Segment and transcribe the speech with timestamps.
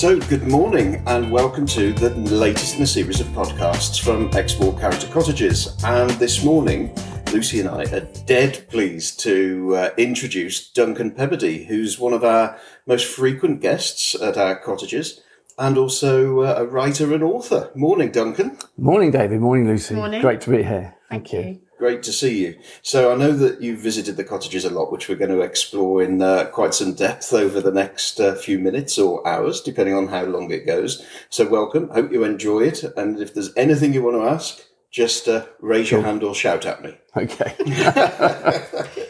[0.00, 4.80] So, good morning and welcome to the latest in a series of podcasts from Exmoor
[4.80, 5.76] Character Cottages.
[5.84, 6.96] And this morning,
[7.34, 12.58] Lucy and I are dead pleased to uh, introduce Duncan Pebbody, who's one of our
[12.86, 15.20] most frequent guests at our cottages
[15.58, 17.70] and also uh, a writer and author.
[17.74, 18.56] Morning, Duncan.
[18.78, 19.40] Morning, David.
[19.40, 19.96] Morning, Lucy.
[19.96, 20.22] Morning.
[20.22, 20.94] Great to be here.
[21.10, 21.60] Thank, Thank, you.
[21.80, 22.58] Great to see you.
[22.82, 26.02] So I know that you've visited the cottages a lot, which we're going to explore
[26.02, 30.08] in uh, quite some depth over the next uh, few minutes or hours, depending on
[30.08, 31.02] how long it goes.
[31.30, 31.88] So welcome.
[31.88, 32.84] Hope you enjoy it.
[32.98, 36.66] And if there's anything you want to ask, just uh, raise your hand or shout
[36.66, 36.98] at me.
[37.16, 37.54] Okay.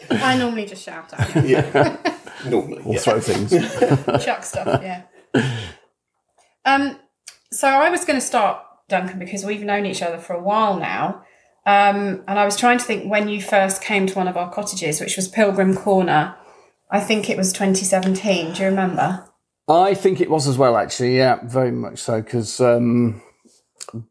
[0.13, 1.97] I normally just shout out, Yeah,
[2.47, 2.83] normally.
[2.85, 3.01] Or yeah.
[3.01, 3.51] throw things.
[4.25, 4.81] chuck stuff.
[4.81, 5.03] Yeah.
[6.65, 7.01] Um.
[7.51, 10.79] So I was going to start, Duncan, because we've known each other for a while
[10.79, 11.25] now.
[11.67, 14.51] Um, and I was trying to think when you first came to one of our
[14.51, 16.37] cottages, which was Pilgrim Corner.
[16.91, 18.55] I think it was 2017.
[18.55, 19.25] Do you remember?
[19.69, 21.17] I think it was as well, actually.
[21.17, 22.21] Yeah, very much so.
[22.21, 23.23] Because, um,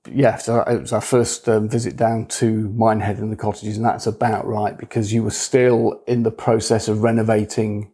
[0.10, 3.86] yeah, so it was our first um, visit down to Minehead and the cottages, and
[3.86, 7.92] that's about right because you were still in the process of renovating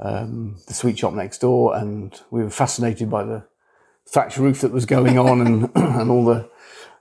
[0.00, 3.44] um, the sweet shop next door, and we were fascinated by the
[4.08, 6.48] thatch roof that was going on and, and all the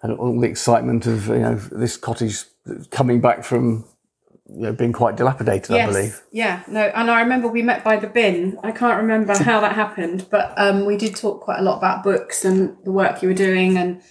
[0.02, 2.44] and all the excitement of you know this cottage
[2.90, 3.86] coming back from
[4.54, 6.22] you know, being quite dilapidated, I believe.
[6.32, 6.62] Yeah.
[6.68, 6.82] No.
[6.82, 8.60] And I remember we met by the bin.
[8.64, 12.04] I can't remember how that happened, but um, we did talk quite a lot about
[12.04, 14.02] books and the work you were doing, and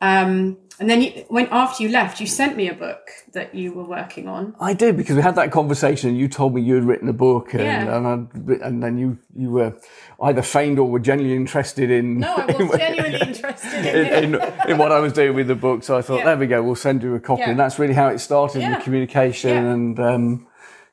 [0.00, 3.72] um, and then you, when after you left, you sent me a book that you
[3.72, 4.54] were working on.
[4.60, 6.10] I did because we had that conversation.
[6.10, 7.96] and You told me you had written a book, and Yeah.
[7.96, 9.74] and, and then you you were
[10.22, 14.52] either feigned or were genuinely interested in No, I was genuinely interested in in, in,
[14.70, 15.82] in what I was doing with the book.
[15.84, 16.24] So I thought, Yeah.
[16.26, 17.50] there we go, we'll send you a copy, Yeah.
[17.50, 18.62] and that's really how it started.
[18.62, 20.46] The communication and, um,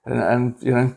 [0.05, 0.95] and and you know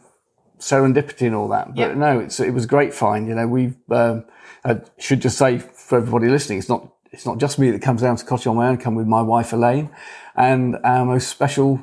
[0.59, 1.75] serendipity and all that.
[1.75, 3.29] But no, it's it was a great find.
[3.29, 4.25] You know, we've um,
[4.65, 8.03] I should just say for everybody listening, it's not it's not just me that comes
[8.03, 8.77] down to cottage on my own.
[8.77, 9.89] Come with my wife Elaine
[10.37, 11.83] and our most special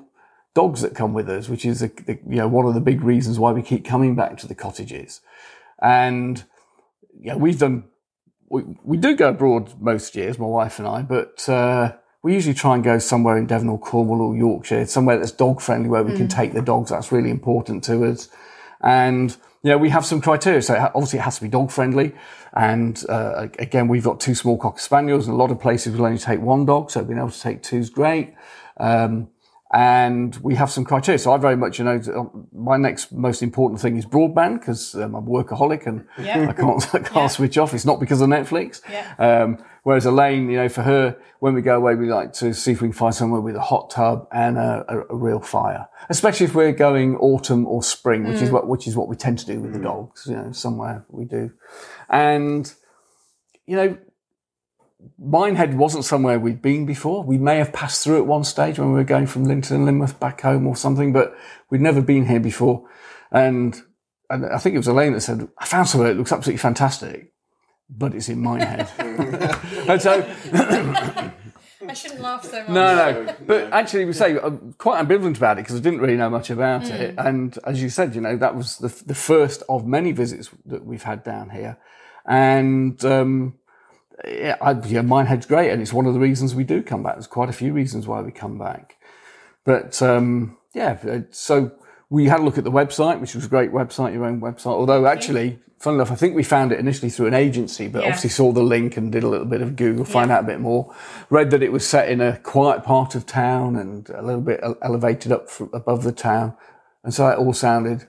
[0.53, 3.01] dogs that come with us, which is a, the, you know one of the big
[3.01, 5.22] reasons why we keep coming back to the cottages.
[5.81, 6.43] And
[7.19, 7.85] yeah, we've done
[8.47, 12.53] we, we do go abroad most years, my wife and I, but uh, we usually
[12.53, 16.03] try and go somewhere in Devon or Cornwall or Yorkshire, somewhere that's dog friendly where
[16.03, 16.91] we can take the dogs.
[16.91, 18.29] That's really important to us.
[18.81, 20.62] And you know, we have some criteria.
[20.62, 22.13] So obviously it has to be dog friendly.
[22.53, 26.06] And uh, again, we've got two small cocker spaniels, and a lot of places will
[26.06, 26.91] only take one dog.
[26.91, 28.34] So being able to take two is great.
[28.78, 29.29] Um,
[29.73, 31.17] and we have some criteria.
[31.17, 35.16] So I very much, you know, my next most important thing is broadband because um,
[35.16, 36.47] I'm a workaholic and Yeah.
[36.47, 37.73] I can't, I can't switch off.
[37.73, 38.81] It's not because of Netflix.
[38.89, 39.16] Yeah.
[39.17, 42.72] Um, whereas Elaine, you know, for her, when we go away, we like to see
[42.73, 45.88] if we can find somewhere with a hot tub and a, a, a real fire,
[46.07, 49.40] especially if we're going autumn or spring, which is what, which is what we tend
[49.40, 51.51] to do with the dogs, you know, somewhere we do.
[52.09, 52.72] And,
[53.66, 53.97] you know,
[55.18, 57.24] Minehead wasn't somewhere we'd been before.
[57.24, 60.02] We may have passed through at one stage when we were going from Lynton and
[60.02, 61.36] Lynmouth back home or something, but
[61.69, 62.88] we'd never been here before.
[63.31, 63.80] And,
[64.30, 67.34] and I think it was Elaine that said, I found somewhere that looks absolutely fantastic,
[67.90, 68.90] but it's in Minehead.
[69.90, 70.22] and so,
[71.90, 72.70] I shouldn't laugh so much.
[72.70, 73.35] no, no.
[73.46, 76.50] But actually, we say I'm quite ambivalent about it because I didn't really know much
[76.50, 77.16] about it.
[77.18, 80.85] And as you said, you know, that was the, the first of many visits that
[80.85, 81.78] we've had down here.
[82.25, 83.56] And, um,
[84.28, 85.72] yeah, I, yeah, Minehead's great.
[85.72, 87.16] And it's one of the reasons we do come back.
[87.16, 88.97] There's quite a few reasons why we come back.
[89.66, 91.72] But, um, yeah, uh, so
[92.09, 94.68] we had a look at the website, which was a great website, your own website.
[94.68, 98.07] Although actually, fun enough, I think we found it initially through an agency, but Yeah.
[98.07, 100.59] obviously saw the link and did a little bit of Google, find out a bit
[100.59, 100.94] more.
[101.29, 104.62] Read that it was set in a quiet part of town and a little bit
[104.81, 106.53] elevated up from above the town.
[107.03, 108.07] And so it all sounded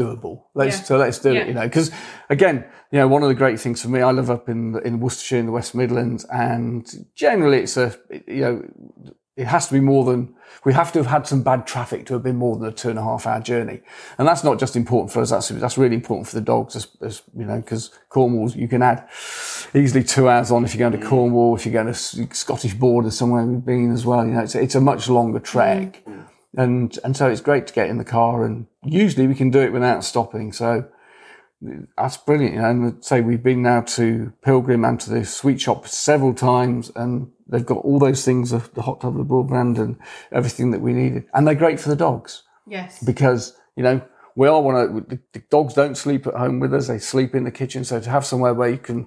[0.00, 0.36] doable.
[0.54, 0.84] Let's, Yeah.
[0.84, 1.40] So let's do Yeah.
[1.40, 1.90] it, you know, because
[2.28, 5.00] again, you know, one of the great things for me, I live up in, in
[5.00, 7.96] Worcestershire in the West Midlands and generally it's a,
[8.26, 8.62] you know,
[9.36, 12.12] it has to be more than, we have to have had some bad traffic to
[12.14, 13.80] have been more than a two and a half hour journey.
[14.18, 16.88] And that's not just important for us, that's, that's really important for the dogs, as,
[17.00, 19.08] as you know, because Cornwall, you can add
[19.72, 21.08] easily two hours on if you're going to mm.
[21.08, 24.26] Cornwall, if you're going to Scottish border somewhere we've been as well.
[24.26, 26.02] You know, it's, it's a much longer trek.
[26.04, 26.26] Mm.
[26.56, 29.60] And, and so it's great to get in the car and usually we can do
[29.60, 30.52] it without stopping.
[30.52, 30.88] So
[31.96, 32.54] that's brilliant.
[32.54, 35.86] You know, and I'd say we've been now to Pilgrim and to the sweet shop
[35.86, 39.96] several times and they've got all those things, the the hot tub, the broadband and
[40.32, 41.26] everything that we needed.
[41.34, 43.02] And they're great for the dogs Yes.
[43.04, 44.00] because, you know,
[44.36, 46.88] we all want to the, the dogs don't sleep at home with us.
[46.88, 47.84] They sleep in the kitchen.
[47.84, 48.98] So to have somewhere where you can,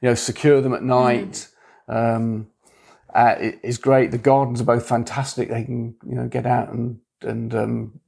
[0.00, 1.48] you know, secure them at night,
[1.88, 2.48] um,
[3.14, 4.10] uh, is great.
[4.10, 5.48] The gardens are both fantastic.
[5.48, 8.00] They can, you know, get out and, and, um,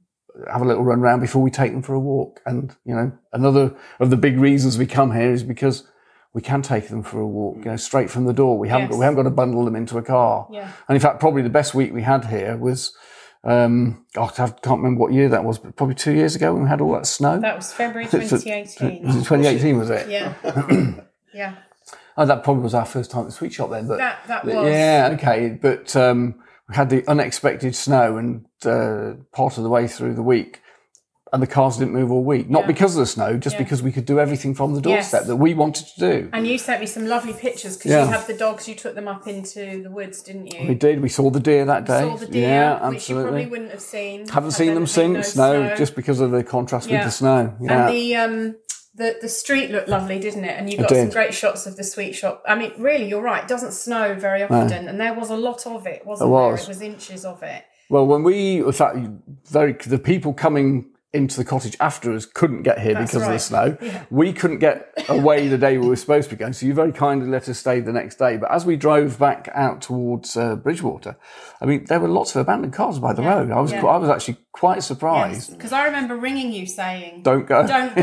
[0.51, 2.41] have a little run around before we take them for a walk.
[2.45, 5.87] And, you know, another of the big reasons we come here is because
[6.33, 8.57] we can take them for a walk, you know, straight from the door.
[8.59, 10.47] We haven't, got, we haven't got to bundle them into a car.
[10.51, 10.69] Yeah.
[10.89, 12.93] And in fact, probably the best week we had here was,
[13.45, 16.63] um, oh, I can't remember what year that was, but probably two years ago when
[16.63, 17.39] we had all that snow.
[17.39, 19.05] That was February So- so- 2018.
[19.07, 20.09] was it 2018, was it?
[20.09, 20.33] Yeah.
[21.33, 21.55] yeah.
[22.17, 23.87] Oh, that probably was our first time at the sweet shop then.
[23.87, 24.53] But That that was.
[24.69, 25.57] yeah, okay.
[25.61, 26.35] But um,
[26.69, 30.61] we had the unexpected snow and uh, part of the way through the week,
[31.33, 32.49] and the cars didn't move all week.
[32.49, 32.67] Not Yeah.
[32.67, 33.63] because of the snow, just Yeah.
[33.63, 35.27] because we could do everything from the doorstep Yes.
[35.27, 36.29] that we wanted to do.
[36.31, 38.05] And you sent me some lovely pictures because Yeah.
[38.05, 38.69] you had the dogs.
[38.69, 40.67] You took them up into the woods, didn't you?
[40.69, 41.01] We did.
[41.01, 41.99] We saw the deer that day.
[41.99, 44.25] Saw the deer, yeah, which you probably wouldn't have seen.
[44.29, 45.35] Haven't seen them since.
[45.35, 45.75] No, snow.
[45.75, 47.53] just because of the contrast with the snow.
[47.59, 47.87] Yeah.
[47.89, 48.55] And the um
[48.95, 50.57] the the street looked lovely, didn't it?
[50.57, 52.43] And you got some great shots of the sweet shop.
[52.47, 53.43] I mean, really, you're right.
[53.43, 56.55] It doesn't snow very often, and there was a lot of it, wasn't There there?
[56.55, 57.63] It was inches of it.
[57.89, 58.97] Well, when we, in fact,
[59.45, 63.33] very the people coming into the cottage after us couldn't get here That's because of
[63.33, 63.77] the snow.
[63.81, 64.05] Yeah.
[64.09, 66.91] We couldn't get away the day we were supposed to be going, so you very
[66.91, 68.37] kindly let us stay the next day.
[68.37, 71.17] But as we drove back out towards uh, Bridgwater,
[71.61, 73.51] I mean, there were lots of abandoned cars by the road.
[73.51, 73.85] I was, yeah.
[73.85, 75.51] I was actually quite surprised.
[75.51, 77.65] Because I remember ringing you saying, Don't go.
[77.65, 78.01] don't go.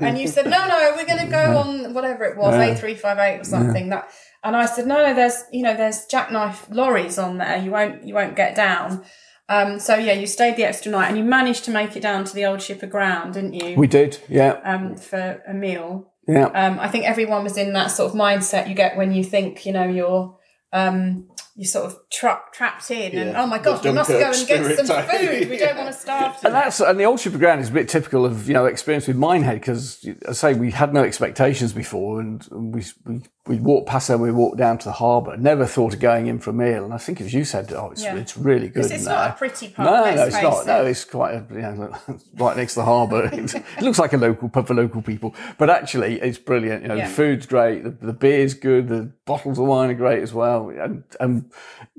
[0.00, 3.44] And you said, no, no, we're going to go on whatever it was, A358 or
[3.44, 3.90] something.
[3.90, 4.10] That,
[4.44, 7.58] and I said, no, no, there's, you know, there's jackknife lorries on there.
[7.58, 9.04] You won't, you won't get down.
[9.48, 12.24] Um, so yeah, you stayed the extra night and you managed to make it down
[12.24, 13.76] to the Old Ship Aground, didn't you?
[13.76, 16.12] We did, yeah, um, for a meal.
[16.26, 16.46] yeah.
[16.46, 19.64] Um, I think everyone was in that sort of mindset you get when you think,
[19.64, 20.36] you know, you're,
[20.74, 23.42] um, you're sort of tra- trapped in and, Yeah.
[23.42, 25.08] oh my gosh, we must go and get some type.
[25.08, 25.48] food.
[25.48, 27.72] We don't want to starve to And that's and the Old Ship Aground is a
[27.72, 31.72] bit typical of you know experience with Minehead because I say we had no expectations
[31.72, 35.66] before and we we we walked past there we walked down to the harbour never
[35.66, 38.02] thought of going in for a meal and I think as you said oh it's
[38.02, 38.16] Yeah.
[38.16, 39.86] it's really good It's, not a pretty pub.
[39.86, 40.62] no, no, it's not.
[40.62, 40.66] It.
[40.66, 41.96] No, it's quite a, you know,
[42.36, 43.30] right next to the harbour.
[43.32, 46.82] It looks like a local pub for local people, but actually it's brilliant.
[46.82, 47.08] You know, Yeah.
[47.08, 50.68] the food's great, the, the beer's good, the bottles of wine are great as well,
[50.70, 51.50] and, and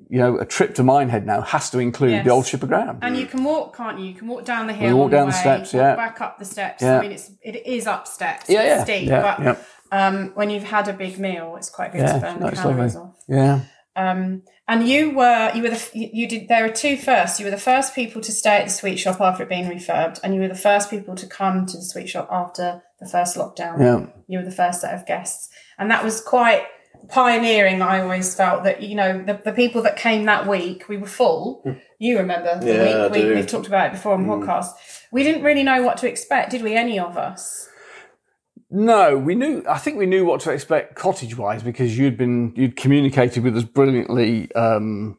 [0.10, 2.26] you know, a trip to Minehead now has to include Yes.
[2.26, 3.00] the Old Ship Aground.
[3.02, 4.06] And you can walk, can't you?
[4.08, 4.98] You can walk down the hill.
[4.98, 5.96] walk on down the way, steps, walk yeah.
[5.96, 6.82] Back up the steps.
[6.82, 6.98] Yeah.
[6.98, 8.50] I mean, it's it is up steps.
[8.50, 9.56] yeah, yeah, steep, yeah, but yeah.
[9.92, 12.56] Um, when you've had a big meal, it's quite good Yeah, to burn no, the
[12.56, 13.10] calories lovely.
[13.12, 13.24] off.
[13.28, 13.60] Yeah.
[13.96, 17.40] Um, and you were you were the you you did there were two first.
[17.40, 20.20] You were the first people to stay at the sweet shop after it being refurbed,
[20.24, 23.36] and you were the first people to come to the sweet shop after the first
[23.36, 23.80] lockdown.
[23.80, 24.06] Yeah.
[24.28, 26.64] You were the first set of guests, and that was quite
[27.10, 27.82] pioneering.
[27.82, 31.08] I always felt that you know the, the people that came that week, we were
[31.08, 31.64] full.
[31.98, 33.36] You remember the Yeah, week we, do.
[33.36, 34.70] we've talked about it before on podcast.
[35.12, 36.76] We didn't really know what to expect, did we?
[36.76, 37.68] Any of us?
[38.72, 39.64] No, we knew.
[39.68, 43.64] I think we knew what to expect cottage-wise because you'd been you'd communicated with us
[43.64, 45.18] brilliantly um,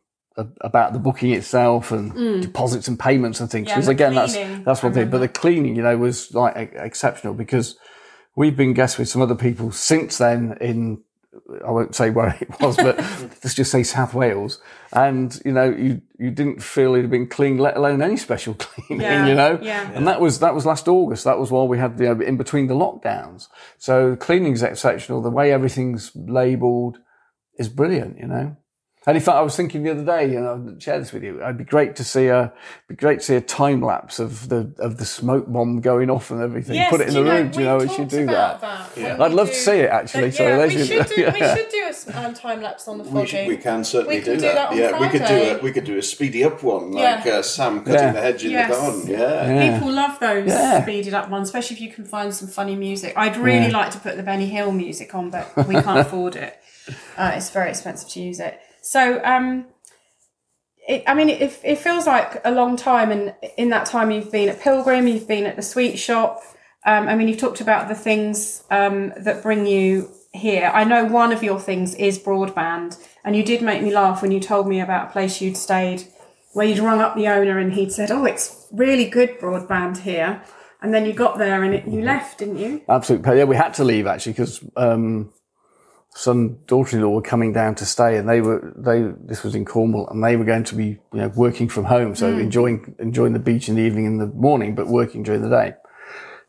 [0.60, 3.66] about the booking itself and deposits and payments and things.
[3.66, 3.70] Mm.
[3.70, 5.10] Yeah, Because again, cleaning, that's that's one thing.
[5.10, 7.76] But the cleaning, you know, was like exceptional because
[8.36, 11.02] we've been guests with some other people since then in.
[11.64, 12.96] I won't say where it was, but
[13.44, 14.60] let's just say South Wales.
[14.92, 18.54] And you know, you you didn't feel it had been clean, let alone any special
[18.58, 19.02] cleaning.
[19.02, 19.90] Yeah, You know, yeah.
[19.92, 21.24] and that was that was last August.
[21.24, 23.48] That was while we had the uh, in between the lockdowns.
[23.78, 25.22] So cleaning's exceptional.
[25.22, 26.98] The way everything's labelled
[27.56, 28.18] is brilliant.
[28.18, 28.56] You know.
[29.06, 31.42] And in fact, I was thinking the other day, and I'll share this with you.
[31.42, 32.52] It'd be great to see a,
[32.86, 36.30] be great to see a time lapse of the of the smoke bomb going off
[36.30, 36.74] and everything.
[36.74, 37.50] Yes, Put it in the you room.
[37.50, 38.94] Do you know, we've we should do about that.
[38.96, 40.24] when I'd we love to see it actually.
[40.28, 41.24] But so yeah, there's we should do.
[41.32, 43.26] We should do a s- um, time lapse on the We, foggy.
[43.28, 44.54] should, we can certainly We can do, do that.
[44.54, 47.14] that on yeah, we could do a we could do a speedy up one Yeah.
[47.16, 48.12] like uh, Sam cutting Yeah.
[48.12, 48.68] the hedge in Yes.
[48.68, 49.06] the garden.
[49.10, 49.18] Yeah.
[49.64, 49.78] Yeah.
[49.78, 50.82] People love those Yeah.
[50.82, 53.14] speeded up ones, especially if you can find some funny music.
[53.16, 53.78] I'd really Yeah.
[53.78, 56.58] like to put the Benny Hill music on, but we can't afford it.
[57.16, 58.60] Uh, it's very expensive to use it.
[58.82, 59.66] So, um,
[60.88, 64.32] it, I mean, it, it feels like a long time, and in that time, you've
[64.32, 66.42] been at Pilgrim, you've been at the sweet shop.
[66.86, 70.70] Um, I mean, you've talked about the things um, that bring you here.
[70.72, 74.32] I know one of your things is broadband, and you did make me laugh when
[74.32, 76.04] you told me about a place you'd stayed
[76.52, 80.42] where you'd rung up the owner and he'd said, "Oh, it's really good broadband here,"
[80.82, 82.82] and then you got there and it, you left, didn't you?
[82.88, 83.38] Absolutely.
[83.38, 85.32] Yeah, we had to leave actually because um,
[86.14, 89.12] son, daughter-in-law were coming down to stay, and they were they.
[89.24, 92.14] This was in Cornwall, and they were going to be you know working from home,
[92.14, 92.40] so hmm.
[92.40, 95.74] enjoying enjoying the beach in the evening and the morning, but working during the day.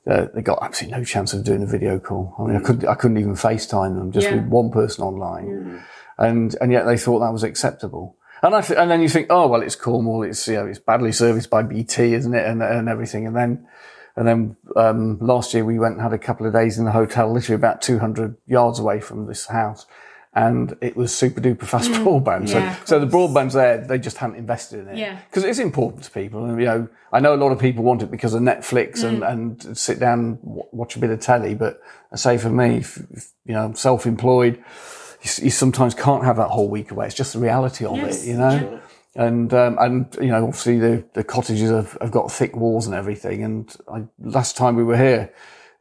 [0.08, 2.34] Uh, they got absolutely no chance of doing a video call.
[2.40, 2.66] I mean, I hmm.
[2.66, 4.36] couldn't I couldn't even FaceTime them just Yeah.
[4.36, 5.78] with one person online, hmm.
[6.18, 8.18] and and yet they thought that was acceptable.
[8.44, 10.80] And I th- and then you think, oh well, it's Cornwall, it's you know it's
[10.80, 13.68] badly serviced by BT, isn't it, and and everything, and then.
[14.16, 16.92] And then um, last year we went and had a couple of days in the
[16.92, 19.86] hotel, literally about 200 yards away from this house.
[20.34, 22.48] and it was super duper fast broadband.
[22.48, 22.62] So, Mm.
[22.62, 23.80] Yeah, of so the broadband's there.
[23.80, 24.98] They just hadn't invested in it.
[24.98, 25.20] Yeah.
[25.30, 26.46] Because it's important to people.
[26.46, 29.08] And, you know, I know a lot of people want it because of Netflix Mm.
[29.10, 29.24] and,
[29.68, 31.54] and sit down w- watch a bit of telly.
[31.54, 31.82] But
[32.14, 34.56] I say for me, if, if, you know, I'm self-employed,
[35.22, 37.08] you, you sometimes can't have that whole week away.
[37.08, 38.80] It's just the reality of Yes, it, you know?
[39.16, 42.96] And, um, and, you know, obviously the, the cottages have, have got thick walls and
[42.96, 43.44] everything.
[43.44, 45.34] And I, last time we were here,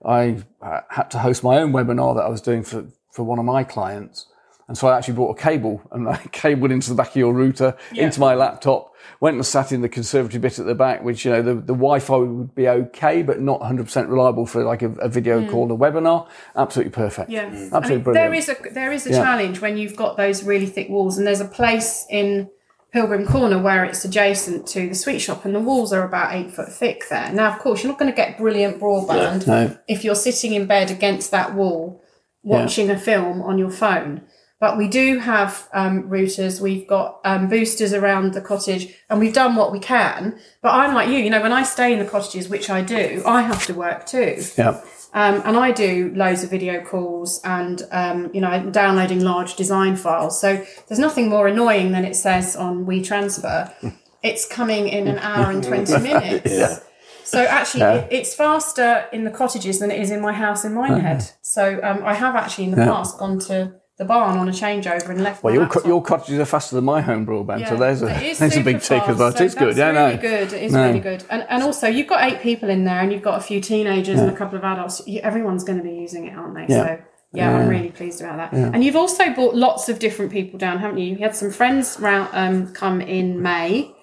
[0.04, 3.38] I uh, had to host my own webinar that I was doing for, for one
[3.38, 4.26] of my clients.
[4.66, 7.32] And so I actually brought a cable and I cabled into the back of your
[7.32, 11.25] router, into my laptop, went and sat in the conservatory bit at the back, which,
[11.25, 14.90] you know, the, the Wi-Fi would be okay, but not 100% reliable for like a,
[14.94, 16.28] a video call or webinar.
[16.56, 17.30] Absolutely perfect.
[17.30, 18.14] Yeah, Absolutely I mean, brilliant.
[18.14, 19.22] there is a there is a Yeah.
[19.22, 22.49] challenge when you've got those really thick walls, and there's a place in
[22.92, 26.50] Pilgrim Corner where it's adjacent to the sweet shop, and the walls are about eight
[26.52, 27.32] foot thick there.
[27.32, 29.76] Now, of course, you're not going to get brilliant broadband No.
[29.88, 32.02] if you're sitting in bed against that wall
[32.42, 34.23] watching a film on your phone.
[34.59, 39.32] But we do have um, routers, we've got um, boosters around the cottage, and we've
[39.32, 40.38] done what we can.
[40.61, 43.23] But I'm like you, you know, when I stay in the cottages, which I do,
[43.25, 44.42] I have to work too.
[44.59, 44.82] Yeah.
[45.12, 49.57] Um, and I do loads of video calls and, um, you know, I'm downloading large
[49.57, 50.40] design files.
[50.40, 55.50] So there's nothing more annoying than it says on WeTransfer, it's coming in an hour
[55.50, 56.52] and 20 minutes.
[56.52, 56.79] Yeah.
[57.25, 60.75] So actually, it, it's faster in the cottages than it is in my house in
[60.75, 61.31] Minehead.
[61.43, 65.11] So um, I have actually in the past gone to the barn on a changeover
[65.11, 65.85] and left Well, your, laptop.
[65.85, 68.07] your cottages are faster than my home broadband, so there's a,
[68.38, 69.76] there's a big super tick as fast, so It's good.
[69.76, 70.23] Yeah, really no.
[70.23, 70.52] good.
[70.54, 70.87] It is No.
[70.87, 71.23] really good.
[71.28, 74.19] And and also you've got eight people in there, and you've got a few teenagers
[74.19, 75.02] and a couple of adults.
[75.07, 76.75] You, everyone's going to be using it, aren't they?
[76.75, 76.87] Yeah.
[76.87, 77.02] So
[77.35, 78.54] yeah, I'm really pleased about that.
[78.75, 81.11] And you've also brought lots of different people down, haven't you?
[81.14, 83.95] You had some friends round um, come in May,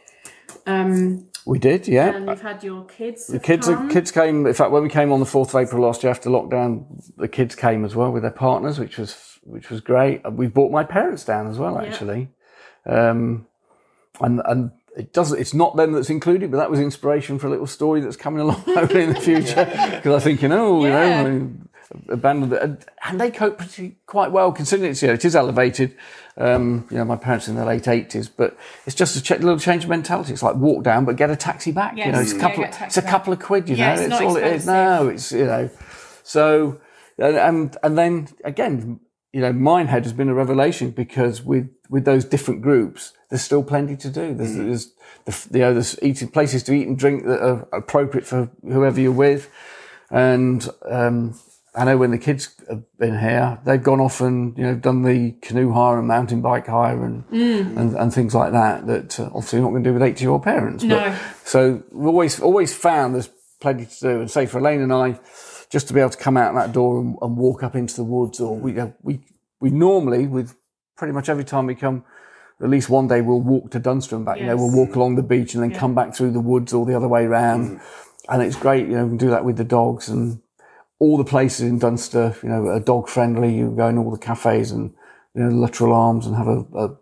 [0.67, 2.15] um, We did, yeah.
[2.15, 3.25] and you've had your kids.
[3.25, 4.45] The kids, the kids came.
[4.45, 6.85] In fact, when we came on the fourth of April last year after lockdown,
[7.17, 10.21] the kids came as well with their partners, which was which was great.
[10.31, 12.29] We brought my parents down as well, actually,
[12.85, 13.47] um,
[14.21, 15.39] and and it doesn't.
[15.39, 18.41] It's not them that's included, but that was inspiration for a little story that's coming
[18.41, 19.65] along hopefully in the future.
[19.97, 21.23] Because I think you know, you Yeah.
[21.23, 21.27] know.
[21.27, 21.69] I mean,
[22.09, 25.37] Abandoned it, and, and they cope pretty quite well considering it's you know it is
[25.37, 25.95] elevated.
[26.35, 29.57] Um, you know, my parents in their late eighties, but it's just a ch- little
[29.57, 30.33] change of mentality.
[30.33, 31.95] It's like walk down, but get a taxi back.
[31.95, 32.65] you know, it's a couple.
[32.65, 33.69] a taxi it's a couple of quid.
[33.69, 34.55] You Yeah, know, it's not all it is.
[34.67, 34.67] expensive.
[34.67, 35.69] No, it's you know.
[36.23, 36.81] So,
[37.17, 38.99] and and, and then again,
[39.33, 43.63] you know, Minehead has been a revelation because with with those different groups, there's still
[43.63, 44.33] plenty to do.
[44.33, 44.93] There's, there's
[45.25, 48.99] the, you know, there's eating places to eat and drink that are appropriate for whoever
[48.99, 49.49] you're with,
[50.09, 51.39] and um,
[51.77, 55.03] I know when the kids have been here, they've gone off and you know done
[55.03, 57.23] the canoe hire and mountain bike hire and
[57.77, 58.87] and, and things like that.
[58.87, 60.83] That uh, obviously you're not going to do with eighty year old parents.
[60.83, 60.97] No.
[60.97, 61.17] But,
[61.47, 63.29] so we've always always found there's
[63.59, 64.21] plenty to do.
[64.21, 65.19] And say for Elaine and I,
[65.71, 68.03] just to be able to come out that door and, and walk up into the
[68.03, 69.19] woods, or we uh, we
[69.59, 70.55] we normally with
[70.95, 72.03] pretty much every time we come.
[72.59, 74.39] At least one day we'll walk to Dunster and back.
[74.39, 76.87] You know, we'll walk along the beach and then come back through the woods or
[76.87, 77.77] the other way round.
[77.77, 78.33] Mm-hmm.
[78.33, 80.41] And it's great, you know, we can do that with the dogs and
[80.99, 83.55] all the places in Dunster, you know, are dog friendly.
[83.55, 84.91] You go in all the cafes and,
[85.35, 86.97] you know, Luttrell Arms and have a, a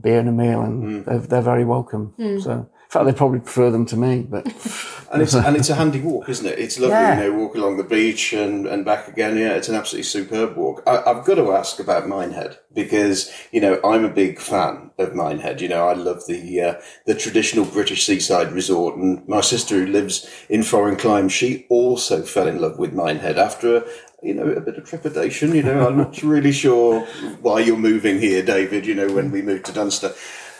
[0.00, 1.04] beer and a meal and mm.
[1.06, 2.12] they're, they're very welcome.
[2.18, 2.42] Mm.
[2.42, 4.46] So, in fact, they probably prefer them to me, but
[5.14, 6.58] And it's and it's a handy walk, isn't it?
[6.58, 7.22] It's lovely, Yeah.
[7.22, 9.36] you know, walk along the beach and, and back again.
[9.36, 10.82] Yeah, it's an absolutely superb walk.
[10.88, 15.14] I, I've got to ask about Minehead because you know I'm a big fan of
[15.14, 15.60] Minehead.
[15.60, 16.74] You know, I love the uh,
[17.06, 22.22] the traditional British seaside resort, and my sister who lives in foreign climes, she also
[22.22, 23.76] fell in love with Minehead after.
[23.76, 23.84] A,
[24.20, 25.54] you know, a bit of trepidation.
[25.54, 27.02] You know, I'm not really sure
[27.42, 28.84] why you're moving here, David.
[28.84, 30.12] You know, when we moved to Dunster,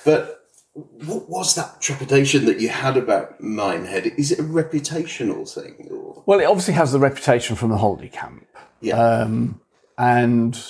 [0.05, 0.44] but
[0.75, 4.07] what was that trepidation that you had about Minehead?
[4.19, 5.89] Is it a reputational thing?
[5.91, 6.23] Or?
[6.27, 8.47] well, it obviously has the reputation from the holiday camp.
[8.81, 8.97] Yeah.
[8.97, 9.61] Um,
[9.97, 10.61] and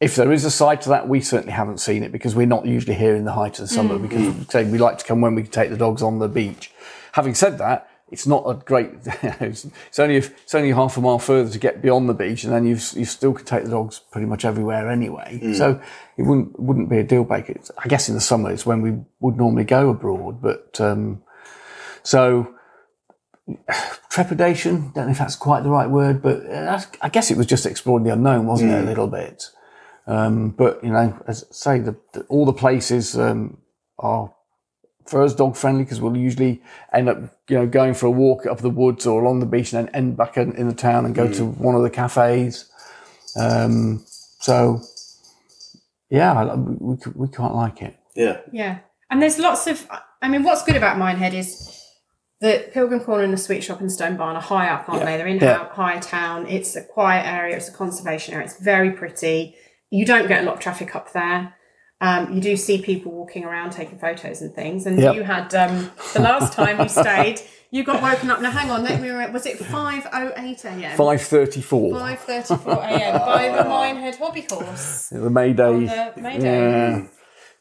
[0.00, 2.66] if there is a side to that, we certainly haven't seen it because we're not
[2.66, 4.50] usually here in the height of the summer mm, because mm.
[4.50, 6.70] say we like to come when we can take the dogs on the beach.
[7.12, 8.90] Having said that, it's not a great.
[9.40, 12.52] it's, it's only it's only half a mile further to get beyond the beach, and
[12.52, 15.40] then you you still can take the dogs pretty much everywhere anyway.
[15.54, 15.80] So
[16.16, 17.52] it wouldn't wouldn't be a deal breaker.
[17.52, 21.22] It's, I guess in the summer it's when we would normally go abroad, but um,
[22.02, 22.54] so
[24.10, 24.92] trepidation.
[24.94, 27.46] Don't know if that's quite the right word, but uh, that's, I guess it was
[27.46, 28.82] just exploring the unknown, wasn't it?
[28.82, 29.50] A little bit.
[30.06, 33.58] Um, but you know, as I say, the, the, all the places um,
[33.98, 34.32] are
[35.06, 36.60] for us dog friendly because we'll usually
[36.92, 39.72] end up, you know, going for a walk up the woods or along the beach
[39.72, 42.70] and then end back in, in the town and go to one of the cafes.
[43.36, 44.04] Um,
[44.40, 44.80] so,
[46.10, 47.96] yeah, we, we can't like it.
[48.14, 48.40] Yeah.
[48.52, 48.78] Yeah.
[49.10, 49.86] And there's lots of,
[50.22, 51.72] I mean, what's good about Minehead is
[52.40, 55.16] the Pilgrim Corner and the Sweet Shop and Stone Barn are high up, aren't they?
[55.16, 55.68] They're in Yeah.
[55.68, 56.46] high, high town.
[56.48, 57.56] It's a quiet area.
[57.56, 58.46] It's a conservation area.
[58.46, 59.54] It's very pretty.
[59.88, 61.54] you don't get a lot of traffic up there.
[62.00, 64.84] Um, you do see people walking around taking photos and things.
[64.86, 65.14] And Yep.
[65.14, 68.40] you had um, the last time you stayed, you got woken up.
[68.42, 69.08] Now, hang on, let me.
[69.10, 70.96] re- Was it five oh eight a.m.
[70.96, 71.98] Five thirty-four.
[71.98, 73.18] Five thirty-four a.m.
[73.26, 75.86] by the Minehead Hobby Horse The May Day.
[76.14, 76.60] the May Day.
[76.60, 77.06] Yeah.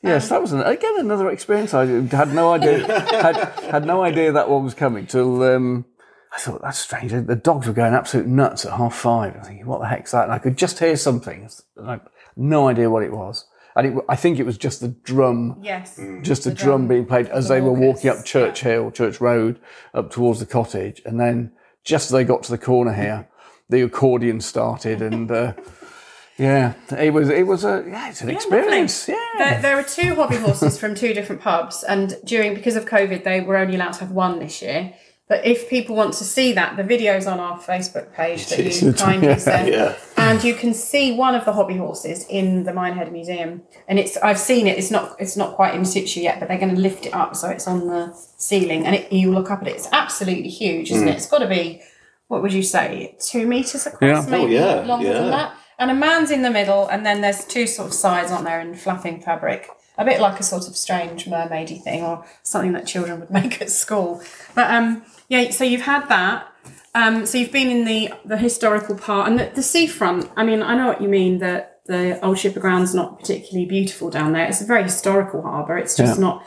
[0.03, 1.73] Yes, that was an, again another experience.
[1.73, 2.85] I had no idea
[3.21, 3.35] had
[3.71, 5.85] had no idea that one was coming till um,
[6.31, 7.11] I thought that's strange.
[7.11, 9.33] The dogs were going absolute nuts at half five.
[9.33, 10.25] I was thinking, what the heck's that?
[10.25, 11.49] And I could just hear something.
[11.81, 12.01] I had
[12.35, 13.45] no idea what it was.
[13.75, 15.99] And it, I think it was just the drum, Yes.
[16.21, 18.91] just a The drum drum, being played as the they were walking up Church Hill,
[18.91, 19.59] Church Road,
[19.93, 21.01] up towards the cottage.
[21.05, 21.51] And then
[21.83, 23.27] just as they got to the corner here,
[23.69, 25.29] the accordion started and.
[25.29, 25.53] Uh,
[26.37, 27.29] yeah, it was.
[27.29, 27.83] It was a.
[27.87, 29.07] Yeah, it's an experience.
[29.07, 32.85] Yeah, There, there are two hobby horses from two different pubs, and during because of
[32.85, 34.93] COVID, they were only allowed to have one this year.
[35.27, 38.93] But if people want to see that, the video's on our Facebook page that you
[38.93, 39.95] kindly sent, Yeah.
[40.17, 43.63] and you can see one of the hobby horses in the Minehead Museum.
[43.87, 44.77] And it's I've seen it.
[44.77, 47.35] It's not it's not quite in situ yet, but they're going to lift it up
[47.35, 49.75] so it's on the ceiling, and it, you look up at it.
[49.75, 51.11] It's absolutely huge, isn't mm.
[51.11, 51.15] it?
[51.15, 51.81] It's got to be
[52.27, 54.31] what would you say, two meters across, Yeah.
[54.31, 55.13] maybe oh, yeah, longer yeah.
[55.13, 55.57] than that.
[55.77, 58.61] And a man's in the middle, and then there's two sort of sides, aren't there,
[58.61, 59.69] in flapping fabric.
[59.97, 63.61] A bit like a sort of strange mermaidy thing, or something that children would make
[63.61, 64.21] at school.
[64.53, 66.47] But um, yeah, so you've had that.
[66.93, 70.29] Um, so you've been in the the historical part and the, the seafront.
[70.35, 74.09] I mean, I know what you mean that the Old Ship Aground's not particularly beautiful
[74.09, 74.45] down there.
[74.47, 75.77] It's a very historical harbour.
[75.77, 76.21] It's just Yeah.
[76.21, 76.45] not.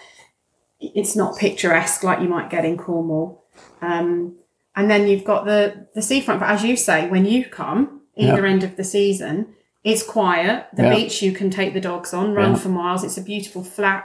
[0.81, 3.45] It's not picturesque like you might get in Cornwall.
[3.83, 4.37] Um,
[4.77, 6.41] and then you've got the the seafront.
[6.41, 10.67] But as you say, when you come either end of the season, it's quiet.
[10.75, 10.95] The Yeah.
[10.95, 12.59] beach you can take the dogs on, run Yeah.
[12.59, 13.05] for miles.
[13.05, 14.05] It's a beautiful flat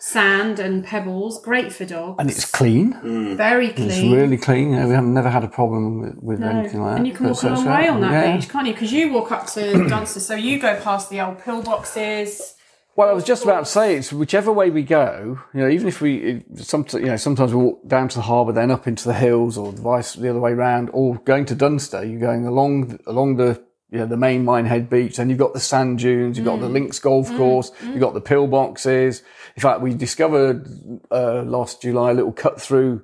[0.00, 2.16] sand and pebbles, great for dogs.
[2.18, 2.92] and it's clean.
[3.02, 3.36] Mm.
[3.36, 3.90] very clean.
[3.90, 4.72] It's really clean.
[4.74, 6.48] You we have never had a problem with, with No.
[6.50, 6.96] anything like that.
[6.98, 8.36] and you can walk So- a long so- way on that yeah.
[8.36, 8.74] beach, can't you?
[8.74, 12.52] Because you walk up to Dunster, so you go past the old pillboxes.
[12.96, 15.38] Well, I was just about to say it's whichever way we go.
[15.52, 18.52] You know, even if we, some, you know, sometimes we walk down to the harbour,
[18.52, 22.04] then up into the hills, or vice the other way round, or going to Dunster.
[22.04, 25.16] You're going along along the you know, the main Minehead beach.
[25.16, 26.62] Then you've got the sand dunes, you've got Mm.
[26.62, 29.22] the links golf course, you've got the pillboxes.
[29.56, 30.66] In fact, we discovered
[31.10, 33.02] uh, last July a little cut through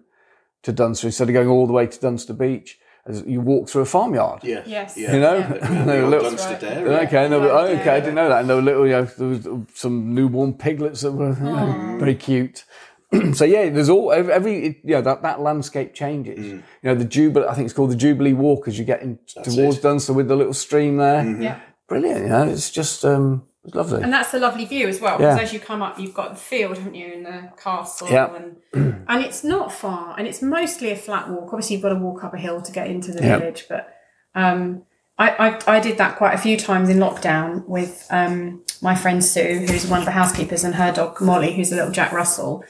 [0.62, 2.78] to Dunster instead of going all the way to Dunster Beach.
[3.06, 4.40] As you walk through a farmyard.
[4.44, 4.62] Yeah.
[4.66, 4.94] Yes.
[4.96, 5.14] Yeah.
[5.14, 5.46] You know, Yeah.
[5.48, 6.60] The They're old little- Dunster right.
[6.60, 6.96] Dairy.
[7.06, 7.52] Okay, no, but, Yeah.
[7.52, 8.40] oh, okay, I didn't know that.
[8.40, 11.96] And there were little, you know, there was some newborn piglets that were you know,
[11.98, 12.64] very cute.
[13.34, 16.38] so yeah, there's all every, every you know that, that landscape changes.
[16.46, 19.18] You know, the Jubilee, I think it's called the Jubilee Walk as you get in
[19.44, 19.82] towards it.
[19.82, 21.24] Dunster with the little stream there.
[21.40, 21.60] Yeah.
[21.88, 24.00] Brilliant, you know, it's just um, it's lovely.
[24.00, 26.36] And that's a lovely view as well, because as you come up, you've got the
[26.40, 28.32] field, haven't you, and the castle, Yeah.
[28.36, 31.52] and and it's not far, and it's mostly a flat walk.
[31.52, 33.38] Obviously, you've got to walk up a hill to get into the Yeah.
[33.38, 33.92] village, but
[34.36, 34.82] um,
[35.18, 35.30] I,
[35.66, 39.66] I I did that quite a few times in lockdown with um, my friend Sue,
[39.66, 42.62] who's one of the housekeepers, and her dog Molly, who's a little Jack Russell,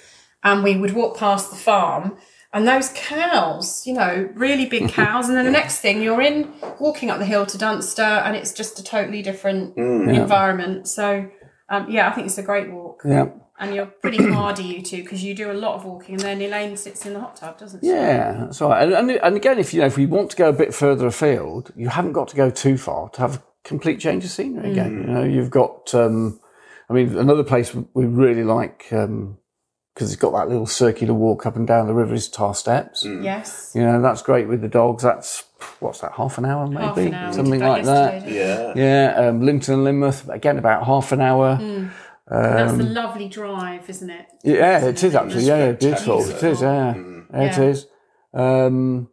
[0.43, 2.17] and we would walk past the farm.
[2.53, 5.29] And those cows, you know, really big cows.
[5.29, 8.53] And then the next thing you're in, walking up the hill to Dunster, and it's
[8.53, 10.89] just a totally different environment.
[10.89, 11.31] So,
[11.69, 13.03] um, yeah, I think it's a great walk.
[13.05, 13.27] yeah,
[13.61, 16.17] And you're pretty hardy, you two, because you do a lot of walking.
[16.17, 17.89] And then Elaine sits in the hot tub, doesn't she?
[17.89, 18.83] yeah, that's right.
[18.83, 21.07] And, and and again, if you know, if we want to go a bit further
[21.07, 24.73] afield, you haven't got to go too far to have a complete change of scenery.
[24.73, 25.95] Again, you know, you've got.
[25.95, 26.41] Um,
[26.89, 28.93] I mean, another place we really like
[29.95, 33.05] because it's got that little circular walk up and down the river is Tarr Steps.
[33.05, 33.73] Yes.
[33.75, 35.03] You know, that's great with the dogs.
[35.03, 35.45] That's
[35.81, 37.33] what's that, half an hour maybe, Half an hour.
[37.33, 38.15] Something did like that.
[38.27, 38.75] yesterday.
[38.77, 39.15] Yeah.
[39.17, 41.59] Yeah, um, Lynton and Lynmouth again about half an hour.
[42.31, 44.27] That's the lovely drive, isn't it?
[44.45, 45.45] Yeah, it is actually.
[45.45, 46.21] Yeah, yeah, beautiful.
[46.29, 46.63] It is.
[46.63, 47.63] Yeah, yeah it Yeah.
[47.63, 47.87] is.
[48.33, 49.09] Um,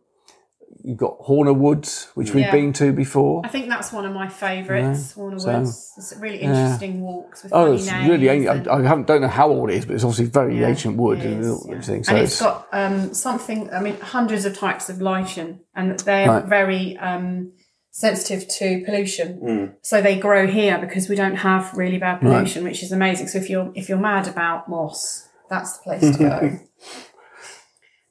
[0.88, 2.52] you've got Horner Woods, which we've Yeah.
[2.52, 3.42] been to before.
[3.44, 5.94] I think that's one of my favourites, Horner so- Woods.
[5.98, 8.10] It's really interesting walks with Oh, it's names.
[8.10, 8.30] really.
[8.30, 8.60] ancient.
[8.60, 10.68] and- I, I haven't, don't know how old it is, but it's obviously very Yeah,
[10.70, 11.56] ancient wood it and yeah.
[11.72, 12.04] everything.
[12.06, 13.70] So and it's got um, something.
[13.74, 16.46] I mean, hundreds of types of lichen, and they're Right.
[16.46, 17.52] very um,
[17.92, 19.34] sensitive to pollution.
[19.40, 19.66] Hmm.
[19.82, 23.28] So they grow here because we don't have really bad pollution, which is amazing.
[23.28, 26.60] So if you're if you're mad about moss, that's the place to go.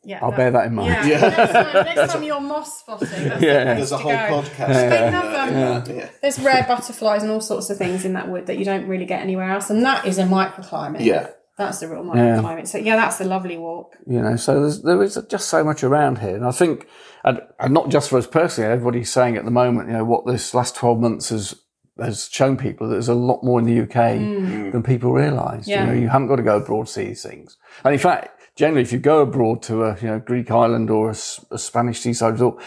[0.06, 1.08] Yeah, I'll bear that in mind.
[1.08, 3.08] Yeah, Next, time, next time you're moss spotting,
[3.42, 3.74] Yeah.
[3.74, 4.16] There's a whole go.
[4.16, 4.68] podcast.
[4.68, 5.84] They on have, um, yeah.
[5.94, 6.08] yeah.
[6.22, 9.04] There's rare butterflies and all sorts of things in that wood that you don't really
[9.04, 11.00] get anywhere else, and that is a microclimate.
[11.04, 11.30] Yeah.
[11.58, 12.68] That's the real microclimate.
[12.68, 13.96] So yeah, that's a lovely walk.
[14.06, 16.86] you know so there's, there is just so much around here and i think
[17.24, 20.26] and, and not just for us personally everybody's saying at the moment you know what
[20.26, 21.54] this last 12 months has
[21.98, 25.80] has shown people that there's a lot more in the uk than people realize Yeah.
[25.80, 28.35] you know you haven't got to go abroad to see these things and in fact
[28.56, 31.14] generally if you go abroad to a you know greek island or a
[31.58, 32.60] spanish seaside resort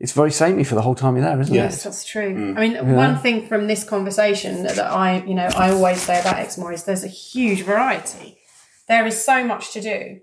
[0.00, 1.84] it's very samey for the whole time you're there, isn't Yes, it?
[1.84, 2.54] that's true.
[2.56, 6.40] I mean, one thing from this conversation that I, you know, I always say about
[6.40, 8.36] Exmoor is there's a huge variety.
[8.88, 10.18] There is so much to do.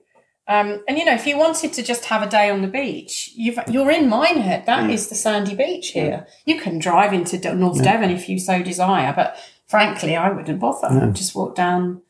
[0.50, 3.32] Um, and you know, if you wanted to just have a day on the beach,
[3.36, 4.66] you've, you're in Minehead.
[4.66, 6.28] That is the sandy beach here.
[6.46, 10.60] You can drive into De- North Devon if you so desire, but frankly, I wouldn't
[10.60, 11.10] bother.
[11.14, 12.02] Just walk down,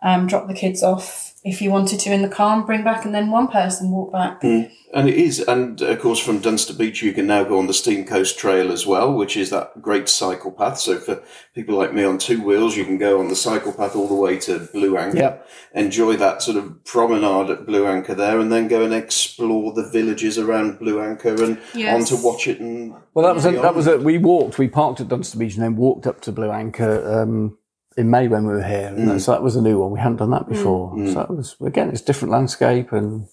[0.00, 3.04] um, drop the kids off if you wanted to in the car, and bring back,
[3.04, 4.42] and then one person walk back.
[4.94, 7.74] And it is, and of course, from Dunster Beach, you can now go on the
[7.74, 10.78] Steam Coast Trail as well, which is that great cycle path.
[10.78, 11.22] So for
[11.54, 14.14] people like me on two wheels, you can go on the cycle path all the
[14.14, 15.48] way to Blue Anchor, Yep.
[15.74, 19.86] enjoy that sort of promenade at Blue Anchor there, and then go and explore the
[19.90, 21.94] villages around Blue Anchor and Yes.
[22.10, 22.94] on to Watchet and.
[23.12, 24.58] Well, that was a, that was a, we walked.
[24.58, 27.58] We parked at Dunster Beach and then walked up to Blue Anchor um,
[27.98, 28.88] in May when we were here.
[28.96, 29.90] And that- so that was a new one.
[29.90, 30.94] We hadn't done that before.
[31.08, 33.26] So that was again, it's different landscape and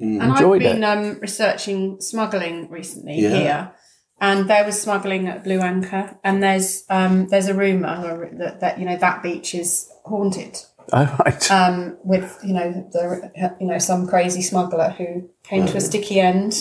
[0.00, 0.86] And enjoyed I've been it.
[0.86, 3.34] um, researching smuggling recently Yeah.
[3.36, 3.72] here,
[4.20, 8.78] and there was smuggling at Blue Anchor, and there's um, there's a rumor that, that
[8.78, 10.54] you know that beach is haunted
[10.94, 11.50] oh, right.
[11.50, 16.20] um, with you know the you know some crazy smuggler who came to a sticky
[16.20, 16.52] end.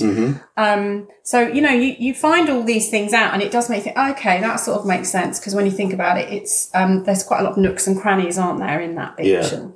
[0.57, 3.79] Um, so you know you, you find all these things out, and it does make
[3.79, 6.73] you think, okay, that sort of makes sense because when you think about it, it's
[6.75, 9.53] um, there's quite a lot of nooks and crannies, aren't there, in that beach, Yeah.
[9.53, 9.73] and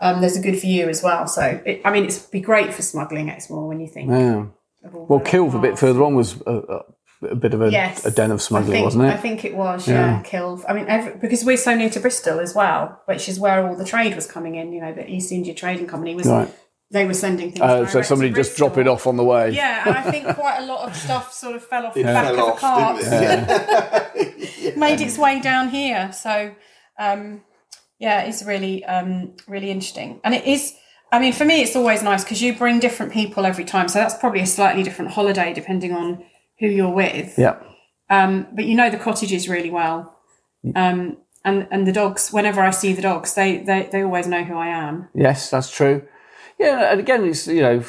[0.00, 1.26] um, there's a good view as well.
[1.26, 4.10] So it, I mean, it'd be great for smuggling Exmoor when you think.
[4.10, 4.46] yeah.
[4.92, 6.80] Well, Kilve a bit further on was a,
[7.22, 8.04] a, a bit of a, Yes.
[8.04, 9.12] a den of I smuggling, think, wasn't it?
[9.12, 10.64] I think it was, yeah, Kilve.
[10.68, 13.76] I mean, every, because we're so near to Bristol as well, which is where all
[13.76, 14.72] the trade was coming in.
[14.72, 16.26] You know, the East India Trading Company was.
[16.26, 16.52] Right.
[16.92, 17.62] They were sending things.
[17.62, 19.50] Uh, so somebody to just drop it off on the way.
[19.50, 22.04] Yeah, and I think quite a lot of stuff sort of fell off the It
[22.04, 24.76] back fell of the off, carts, didn't it?
[24.76, 26.12] made its way down here.
[26.12, 26.54] So,
[26.96, 27.42] um,
[27.98, 30.74] yeah, it's really, um, really interesting, and it is.
[31.10, 33.88] I mean, for me, it's always nice because you bring different people every time.
[33.88, 36.24] So that's probably a slightly different holiday depending on
[36.58, 37.38] who you're with.
[37.38, 37.60] Yeah.
[38.08, 40.14] Um, but you know the cottages really well.
[40.74, 44.42] Um, and, and the dogs, whenever I see the dogs, they, they, they always know
[44.42, 45.08] who I am.
[45.14, 46.02] Yes, that's true.
[46.58, 47.84] Yeah, and again, it's you know,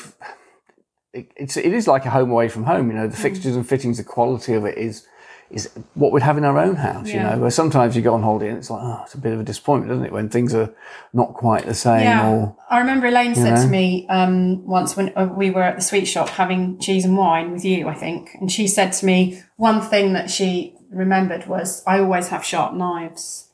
[1.13, 2.89] it, it's it is like a home away from home.
[2.91, 3.21] You know, the Mm.
[3.21, 5.07] fixtures and fittings, the quality of it is
[5.49, 7.09] is what we'd have in our own house.
[7.09, 9.33] You know, where sometimes you go on holiday and it's like, oh, it's a bit
[9.33, 10.73] of a disappointment, isn't it, when things are
[11.13, 12.29] not quite the same Yeah.
[12.29, 13.61] or I remember Elaine said know?
[13.63, 17.17] to me um, once when uh, we were at the sweet shop having cheese and
[17.17, 18.31] wine with you, I think.
[18.39, 22.73] And she said to me, one thing that she remembered was, I always have sharp
[22.73, 23.49] knives.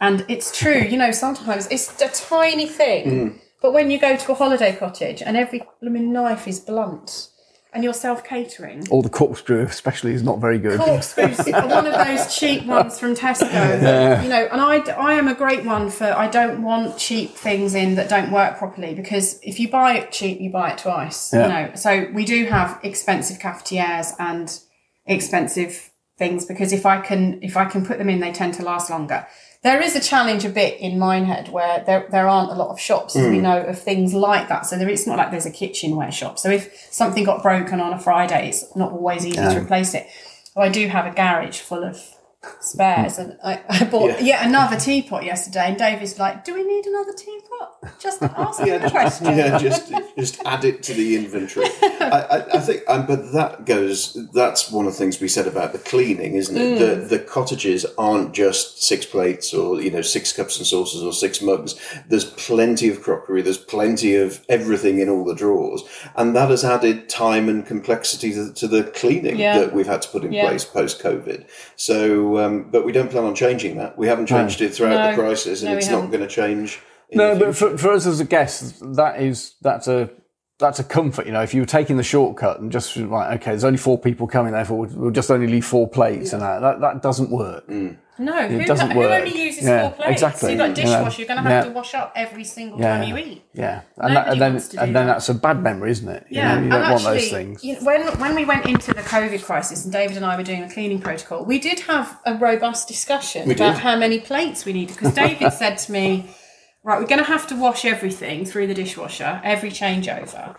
[0.00, 3.40] And it's true, you know, sometimes it's a tiny thing.
[3.60, 7.28] But when you go to a holiday cottage and every blooming knife is blunt
[7.72, 10.78] and you're self catering, All the corkscrew especially is not very good.
[10.78, 13.50] corkscrews are one of those cheap ones from Tesco.
[13.50, 17.30] that, You know, and I, I am a great one for I don't want cheap
[17.30, 20.78] things in that don't work properly because if you buy it cheap, you buy it
[20.78, 21.32] twice.
[21.32, 21.42] Yeah.
[21.42, 24.58] You know, so we do have expensive cafetières and
[25.06, 28.62] expensive things because if I can if I can put them in, they tend to
[28.62, 29.26] last longer.
[29.62, 32.80] There is a challenge a bit in Minehead where there, there aren't a lot of
[32.80, 33.44] shops, as we hmm.
[33.44, 34.66] know, of things like that.
[34.66, 36.38] So there, it's not like there's a kitchenware shop.
[36.38, 40.08] So if something got broken on a Friday, it's not always easy to replace it.
[40.56, 42.02] I do have a garage full of
[42.60, 45.66] spares, and I, I bought yet another teapot yesterday.
[45.68, 49.26] And David's like, "Do we need another teapot?" Just ask me the question.
[49.36, 51.66] yeah, just just add it to the inventory.
[51.82, 54.16] I, I, I think, um, but that goes.
[54.32, 56.78] That's one of the things we said about the cleaning, isn't it?
[56.78, 61.12] The the cottages aren't just six plates or you know six cups and saucers or
[61.12, 61.74] six mugs.
[62.08, 63.42] There's plenty of crockery.
[63.42, 65.82] There's plenty of everything in all the drawers,
[66.16, 69.58] and that has added time and complexity to, to the cleaning Yeah.
[69.58, 70.48] that we've had to put in Yeah.
[70.48, 71.46] place post COVID.
[71.76, 73.96] So, um, but we don't plan on changing that.
[73.98, 76.10] We haven't changed it throughout the crisis, and No, it's not haven't.
[76.10, 76.80] going to change.
[77.12, 80.10] No, but for, for us as a guest, that is that's a
[80.62, 81.26] that's a comfort.
[81.26, 83.98] You know, if you were taking the shortcut and just like, okay, there's only four
[83.98, 87.30] people coming, therefore we'll, we'll just only leave four plates, and that, that that doesn't
[87.30, 87.66] work.
[87.68, 87.98] Mm.
[88.18, 89.10] No, who, doesn't who work.
[89.22, 90.12] only uses Yeah, four plates?
[90.22, 90.50] exactly.
[90.50, 91.20] You've got You know, dishwasher.
[91.22, 91.70] You're going to have yeah.
[91.70, 92.98] to wash up every single Yeah.
[92.98, 93.42] time you eat.
[93.54, 96.08] Yeah, and, that, and then wants to do and then that's a bad memory, isn't
[96.08, 96.26] it?
[96.28, 97.64] You Yeah, know, you don't want actually, those things.
[97.64, 100.42] you know, when when we went into the COVID crisis and David and I were
[100.44, 103.82] doing a cleaning protocol, we did have a robust discussion We about did.
[103.82, 104.94] how many plates we needed.
[104.96, 106.26] Because David said to me,
[106.84, 110.56] "Right, we're going to have to wash everything through the dishwasher every changeover."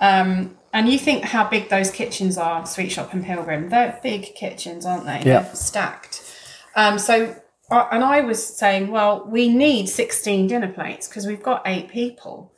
[0.00, 3.68] Um, and you think how big those kitchens are, Sweet Shop and Pilgrim?
[3.68, 5.18] They're big kitchens, aren't they?
[5.18, 5.42] Yeah.
[5.42, 6.22] They're stacked.
[6.76, 7.36] Um, so,
[7.70, 11.88] uh, and I was saying, well, we need 16 dinner plates because we've got eight
[11.88, 12.52] people.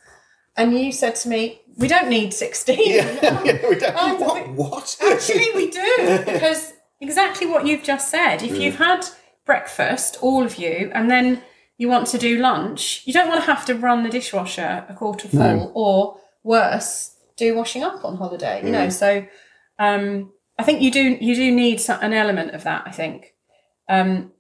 [0.57, 2.79] And you said to me, we don't need 16.
[2.79, 4.49] Yeah, we don't- Um, what?
[4.51, 4.97] What?
[5.03, 8.43] Actually, we do because exactly what you've just said.
[8.43, 9.07] If you've had
[9.47, 11.43] breakfast, all of you, and then
[11.83, 14.95] you want to do lunch, you don't want to have to run the dishwasher a
[14.95, 15.73] quarter full, No.
[15.75, 15.95] or
[16.45, 16.93] worse,
[17.37, 18.57] do washing up on holiday.
[18.65, 19.09] You know, so
[19.87, 22.83] um, I think you do you do need so- an element of that.
[22.87, 23.35] I think,
[23.89, 24.31] um,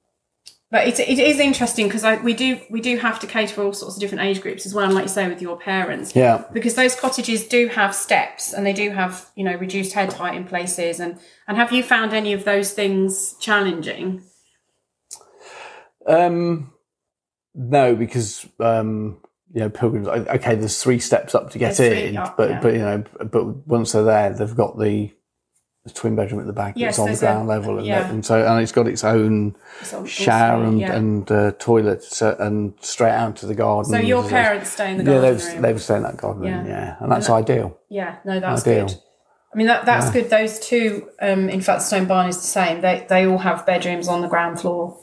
[0.71, 3.73] but it's it is interesting because we do we do have to cater for all
[3.73, 4.85] sorts of different age groups as well.
[4.87, 6.45] And like you say, with your parents, Yeah.
[6.53, 10.37] because those cottages do have steps and they do have you know reduced head height
[10.37, 11.01] in places.
[11.01, 14.23] And and have you found any of those things challenging?
[16.07, 16.72] Um,
[17.55, 19.19] no, because um,
[19.53, 20.09] you know pilgrims.
[20.09, 22.61] Okay, there's three steps up to get There's in, up, but yeah.
[22.61, 25.11] but you know, but once they're there, they've got the,
[25.85, 27.87] the twin bedroom at the back Yes, that's on the there's a- ground level, and,
[27.87, 28.09] yeah.
[28.11, 30.95] and so and it's got its own It's shower and yeah.
[30.95, 33.91] and uh, toilet so, and straight out to the garden.
[33.93, 35.23] so your parents stay in the garden.
[35.25, 35.63] yeah, they've room.
[35.63, 36.59] they've stayed in that garden Yeah.
[36.59, 37.79] room, yeah, and that's ideal.
[37.91, 38.87] Yeah, no, that's Ideal.
[38.87, 38.97] good.
[39.55, 40.31] I mean, that that's good.
[40.31, 42.81] Those two, um, in fact, Stone Barn is the same.
[42.81, 44.99] They they all have bedrooms on the ground floor,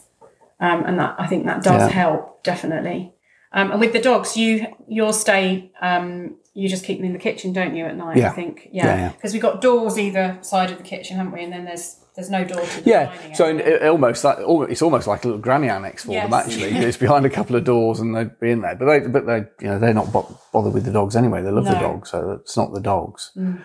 [0.60, 1.90] um, and that I think that does Yeah.
[1.90, 3.14] help definitely.
[3.52, 7.20] Um, and with the dogs, you your stay, um, you just keep them in the
[7.20, 8.18] kitchen, don't you, at night?
[8.24, 9.12] I think, Yeah, yeah, yeah.
[9.14, 11.44] because we've got doors either side of the kitchen, haven't we?
[11.44, 14.38] And then there's there's no door to the Yeah, so in, it, almost like
[14.70, 16.34] it's almost like a little granny annex for them.
[16.34, 18.76] Actually, it's behind a couple of doors, and they'd be in there.
[18.76, 21.42] But they, but they, you know, they're not bo- bothered with the dogs anyway.
[21.42, 23.32] They love the dogs, so it's not the dogs.
[23.38, 23.62] Mm.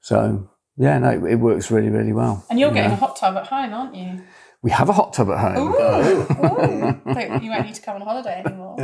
[0.00, 2.44] So yeah, no, it, it works really, really well.
[2.50, 2.96] and you're you getting know.
[2.96, 4.20] a hot tub at home, aren't you?
[4.66, 5.68] We have a hot tub at home.
[5.68, 7.40] Ooh, ooh.
[7.40, 8.74] You won't need to come on holiday anymore.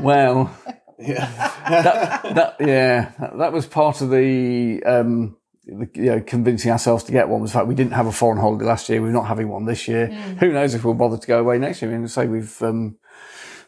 [0.00, 0.56] Well,
[1.00, 1.26] Yeah.
[1.68, 4.84] that yeah, that, that was part of the.
[4.84, 8.06] Um, the, you know, convincing ourselves to get one was the fact we didn't have
[8.06, 9.02] a foreign holiday last year.
[9.02, 10.06] We're not having one this year.
[10.38, 11.92] Who knows if we'll bother to go away next year?
[11.92, 12.96] I mean, say we've um,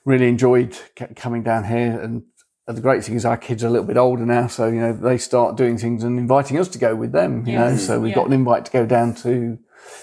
[0.05, 2.23] really enjoyed c- coming down here, and
[2.69, 4.93] the great thing is our kids are a little bit older now, so you know
[4.93, 7.45] they start doing things and inviting us to go with them.
[7.49, 8.15] You know, so we've yeah.
[8.15, 9.59] got an invite to go down to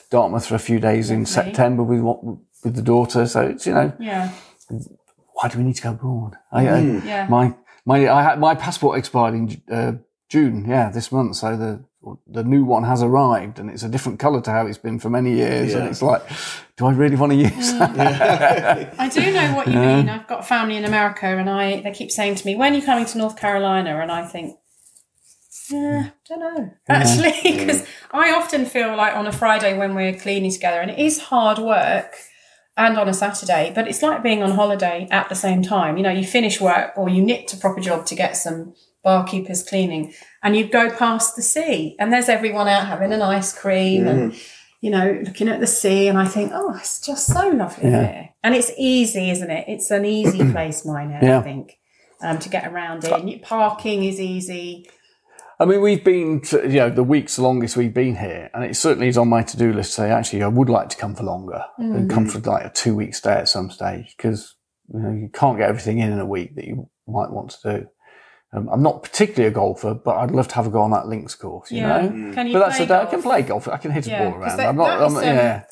[0.09, 1.31] Dartmouth for a few days in Lovely.
[1.31, 3.25] September with what with the daughter.
[3.27, 4.31] So it's you know yeah,
[5.33, 6.35] why do we need to go abroad?
[6.51, 7.27] I, I, yeah.
[7.29, 9.93] my my I had my passport expired in uh,
[10.29, 11.35] June, yeah, this month.
[11.37, 11.83] So the
[12.27, 15.09] the new one has arrived, and it's a different colour to how it's been for
[15.09, 15.73] many years.
[15.73, 16.21] And it's like,
[16.77, 18.93] do I really want to use that?
[18.99, 20.09] I do know what you mean.
[20.09, 22.83] I've got family in America, and I they keep saying to me, "When are you
[22.83, 24.57] coming to North Carolina?" And I think,
[25.69, 30.13] yeah, I don't know actually, because I often feel like on a Friday when we're
[30.17, 32.15] cleaning together, and it is hard work,
[32.77, 35.97] and on a Saturday, but it's like being on holiday at the same time.
[35.97, 38.73] You know, you finish work or you knit a proper job to get some
[39.03, 43.53] barkeepers cleaning, and you go past the sea, and there's everyone out having an ice
[43.57, 44.35] cream and
[44.81, 48.01] you know, looking at the sea, and I think, oh, it's just so lovely Yeah.
[48.11, 48.29] here.
[48.43, 49.65] And it's easy, isn't it?
[49.67, 51.79] It's an easy place, Minehead, I think,
[52.21, 53.39] um, to get around in.
[53.39, 54.87] Parking is easy.
[55.59, 58.63] I mean, we've been, to, you know, the week's the longest we've been here, and
[58.65, 59.91] it certainly is on my to do list.
[59.91, 62.69] To say, actually, I would like to come for longer and come for like a
[62.69, 64.55] two week stay at some stage because
[64.93, 67.79] you know you can't get everything in in a week that you might want to
[67.79, 67.87] do.
[68.53, 71.07] Um, I'm not particularly a golfer, but I'd love to have a go on that
[71.07, 71.71] links course.
[71.71, 72.01] You Yeah.
[72.01, 73.67] know, Can you but that's play the I can play golf.
[73.67, 74.57] I can hit a Yeah, ball 'cause around.
[74.57, 75.01] that- I'm not.
[75.01, 75.63] I'm, um, yeah.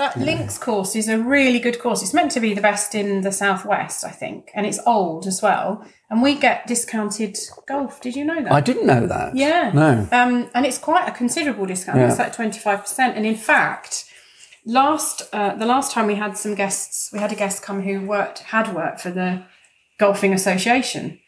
[0.00, 2.02] That links course is a really good course.
[2.02, 5.42] It's meant to be the best in the southwest, I think, and it's old as
[5.42, 5.84] well.
[6.08, 7.36] And we get discounted
[7.68, 8.00] golf.
[8.00, 8.50] Did you know that?
[8.50, 9.36] I didn't know that.
[9.36, 9.70] Yeah.
[9.74, 10.08] No.
[10.10, 11.98] Um, and it's quite a considerable discount.
[11.98, 12.08] Yeah.
[12.08, 13.14] It's like twenty five percent.
[13.18, 14.06] And in fact,
[14.64, 18.06] last uh, the last time we had some guests, we had a guest come who
[18.06, 19.42] worked had worked for the
[19.98, 21.20] golfing association,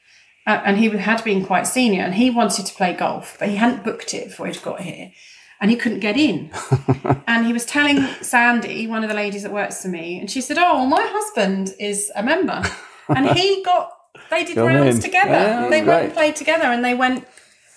[0.47, 3.57] uh, and he had been quite senior, and he wanted to play golf, but he
[3.57, 5.13] hadn't booked it before he'd got here.
[5.63, 6.51] And he couldn't get in.
[7.27, 10.43] and he was telling Sandy, one of the ladies that works for me, and she
[10.43, 12.63] said, Oh, my husband is a member.
[13.09, 13.91] And he got,
[14.29, 15.03] they did Got rounds in.
[15.03, 15.31] together.
[15.31, 17.27] Yeah, they went and played together and they went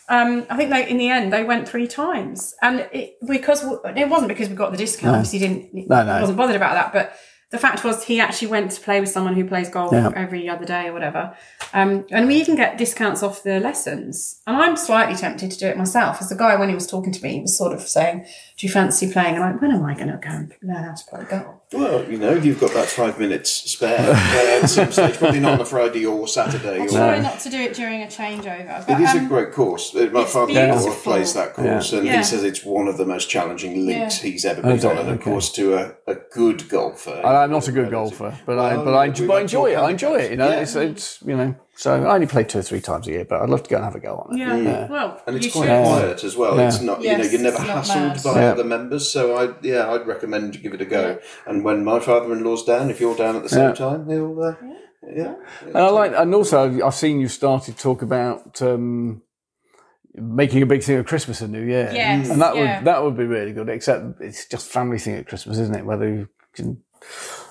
[0.08, 4.08] um, I think they, in the end they went three times, and it, because it
[4.08, 5.15] wasn't because we got the discount.
[5.15, 5.89] Obviously, he didn't.
[5.89, 6.19] No, no.
[6.21, 6.93] Wasn't bothered about that.
[6.93, 7.17] But
[7.56, 10.12] the fact was, he actually went to play with someone who plays golf Yeah.
[10.15, 11.36] every other day or whatever.
[11.74, 14.41] Um, and we even get discounts off the lessons.
[14.46, 16.22] And I'm slightly tempted to do it myself.
[16.22, 18.26] As the guy when he was talking to me, he was sort of saying,
[18.58, 20.84] "Do you fancy playing?" And I'm like, "When am I going to go and learn
[20.84, 24.92] how to play golf?" Well, you know, you've got that five minutes spare at some
[24.92, 26.80] stage, probably not on a Friday or Saturday.
[26.82, 28.86] I Or, try not to do it during a changeover.
[28.88, 29.94] But, It is um, a great course.
[29.94, 31.02] Uh, My it's father-in-law beautiful.
[31.12, 32.18] plays that course, and Yeah.
[32.18, 34.32] he says it's one of the most challenging links Yeah.
[34.32, 34.98] he's ever been Okay, on.
[34.98, 35.24] And of okay.
[35.32, 38.94] course, to a, a good golfer, I- I'm not a good golfer, but I but
[38.94, 39.76] I, but I enjoy it.
[39.76, 40.32] I enjoy it.
[40.32, 40.62] You know, Yeah.
[40.62, 41.56] it's it's you know.
[41.78, 43.76] So I only play two or three times a year, but I'd love to go
[43.76, 44.40] and have a go on it.
[44.40, 45.84] yeah, well, and it's you quite should.
[45.84, 46.56] quiet as well.
[46.58, 46.68] Yeah.
[46.68, 48.52] It's not, you know, you're never it's hassled by Yeah.
[48.52, 49.10] other members.
[49.12, 51.20] So I, yeah, I'd recommend you give it a go.
[51.46, 53.74] And when my father-in-law's down, if you're down at the same Yeah.
[53.74, 54.56] time, he'll, uh,
[55.14, 55.36] yeah.
[55.66, 59.22] And I like, and also I've seen you started to talk about um,
[60.14, 61.92] making a big thing of Christmas and New Year.
[61.94, 62.78] Yes, and that yeah.
[62.78, 63.68] would that would be really good.
[63.68, 65.86] Except it's just family thing at Christmas, isn't it?
[65.86, 66.82] Whether you can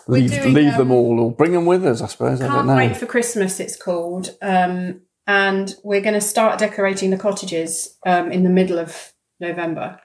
[0.07, 2.41] leave leave them um, all or bring them with us, I suppose.
[2.41, 2.77] I don't Can't know.
[2.77, 3.61] wait for Christmas.
[3.61, 8.79] It's called, um, and we're going to start decorating the cottages um, in the middle
[8.79, 10.01] of November.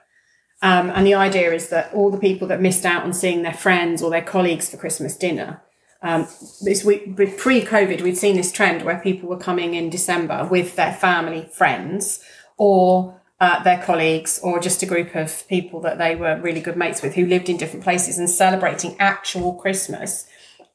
[0.62, 3.54] Um, and the idea is that all the people that missed out on seeing their
[3.54, 5.62] friends or their colleagues for Christmas dinner,
[6.02, 6.26] um,
[6.62, 10.92] this week, pre-COVID, we'd seen this trend where people were coming in December with their
[10.92, 12.22] family, friends,
[12.56, 16.76] or uh, their colleagues, or just a group of people that they were really good
[16.76, 20.26] mates with who lived in different places and celebrating actual Christmas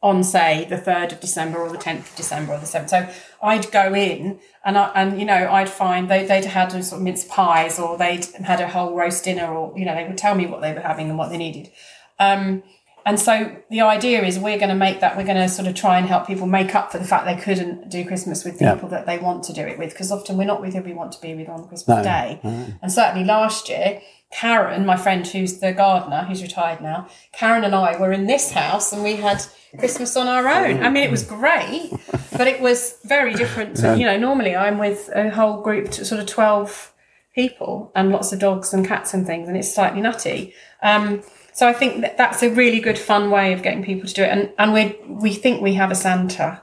[0.02, 2.90] on say the 3rd of December or the 10th of December or the 7th.
[2.90, 3.10] So
[3.42, 7.02] I'd go in and I, and you know I'd find they, they'd had sort of
[7.02, 10.36] mince pies or they'd had a whole roast dinner or you know they would tell
[10.36, 11.72] me what they were having and what they needed.
[12.20, 12.64] Um,
[13.06, 15.76] and so the idea is we're going to make that, we're going to sort of
[15.76, 18.66] try and help people make up for the fact they couldn't do Christmas with the
[18.66, 18.74] Yeah.
[18.74, 19.92] people that they want to do it with.
[19.92, 22.40] Because often we're not with who we want to be with on Christmas No, Day.
[22.82, 27.76] And certainly last year, Karen, my friend who's the gardener, who's retired now, Karen and
[27.76, 29.44] I were in this house and we had
[29.78, 30.84] Christmas on our own.
[30.84, 31.92] I mean, it was great,
[32.36, 33.78] but it was very different.
[33.78, 36.92] To, You know, normally I'm with a whole group, sort of 12
[37.36, 40.54] people and lots of dogs and cats and things, and it's slightly nutty.
[40.82, 41.22] Um,
[41.56, 44.24] so I think that that's a really good, fun way of getting people to do
[44.24, 44.30] it.
[44.30, 46.62] And and we we think we have a Santa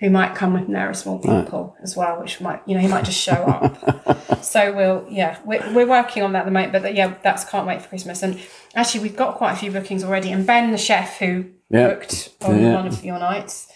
[0.00, 3.04] who might come with Nara Small People as well, which might you know he might
[3.04, 4.42] just show up.
[4.42, 6.72] so we'll yeah we're, we're working on that at the moment.
[6.72, 8.22] But yeah, that's can't wait for Christmas.
[8.24, 8.40] And
[8.74, 10.32] actually, we've got quite a few bookings already.
[10.32, 11.88] And Ben, the chef who Yeah.
[11.88, 13.68] booked on one of your nights.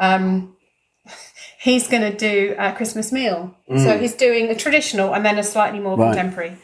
[0.00, 0.56] Um,
[1.60, 3.54] he's going to do a Christmas meal.
[3.68, 6.14] So he's doing a traditional and then a slightly more Right.
[6.14, 6.56] contemporary.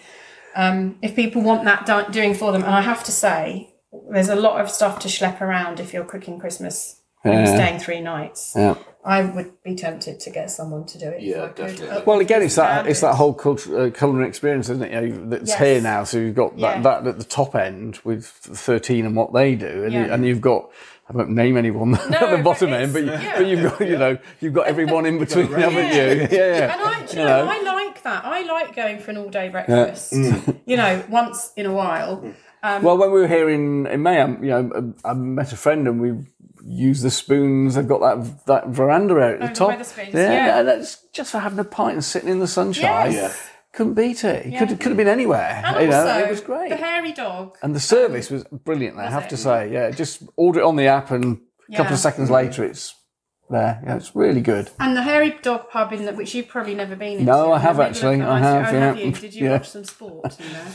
[0.54, 3.74] Um, if people want that do- doing for them, and I have to say,
[4.10, 7.54] there's a lot of stuff to schlep around if you're cooking Christmas and Yeah.
[7.54, 8.52] staying three nights.
[8.56, 8.74] Yeah.
[9.06, 11.20] I would be tempted to get someone to do it.
[11.20, 11.56] Yeah, I could.
[11.56, 11.88] definitely.
[11.90, 14.92] Uh, Well, again, it's that it's that whole culture, uh, culinary experience, isn't it?
[14.92, 15.58] You know, that's Yes.
[15.58, 16.04] here now.
[16.04, 16.80] So you've got that, Yeah.
[16.82, 20.40] that at the top end with thirteen and what they do, and, you, and you've
[20.40, 20.70] got.
[21.08, 23.38] I won't name anyone at the bottom end, but, you, yeah.
[23.38, 26.28] but you've got you know you've got everyone in between, haven't you?
[26.30, 26.72] Yeah, yeah.
[26.72, 27.50] And I, you You know, know.
[27.50, 28.24] I like that.
[28.24, 30.12] I like going for an all day breakfast.
[30.12, 30.60] Mm.
[30.66, 32.24] You know, once in a while.
[32.62, 35.52] Um, well, when we were here in, in May, I, you know, I, I met
[35.52, 36.14] a friend and we
[36.64, 37.74] used the spoons.
[37.74, 39.78] They've got that that veranda area at the Oh, top.
[39.78, 40.58] Wetherspoons, yeah, yeah.
[40.60, 43.12] and that's just for having a pint and sitting in the sunshine.
[43.12, 43.50] Yes.
[43.74, 44.46] Couldn't beat it.
[44.46, 45.60] It Could could have been anywhere.
[45.64, 46.68] And you know, it was great.
[46.70, 47.56] the hairy dog.
[47.62, 48.98] and the service um, was brilliant.
[48.98, 49.30] I have it?
[49.30, 49.90] to say, yeah.
[49.90, 51.40] Just order it on the app, and
[51.72, 52.94] a couple of seconds later, it's
[53.50, 53.80] there.
[53.84, 54.70] Yeah, it's really good.
[54.78, 57.24] And the Hairy Dog pub in that, which you've probably never been in.
[57.24, 58.22] No, I have actually.
[58.22, 59.04] I have, have yeah.
[59.04, 59.10] you?
[59.12, 59.52] Did you Yeah.
[59.54, 60.66] watch some sport in there?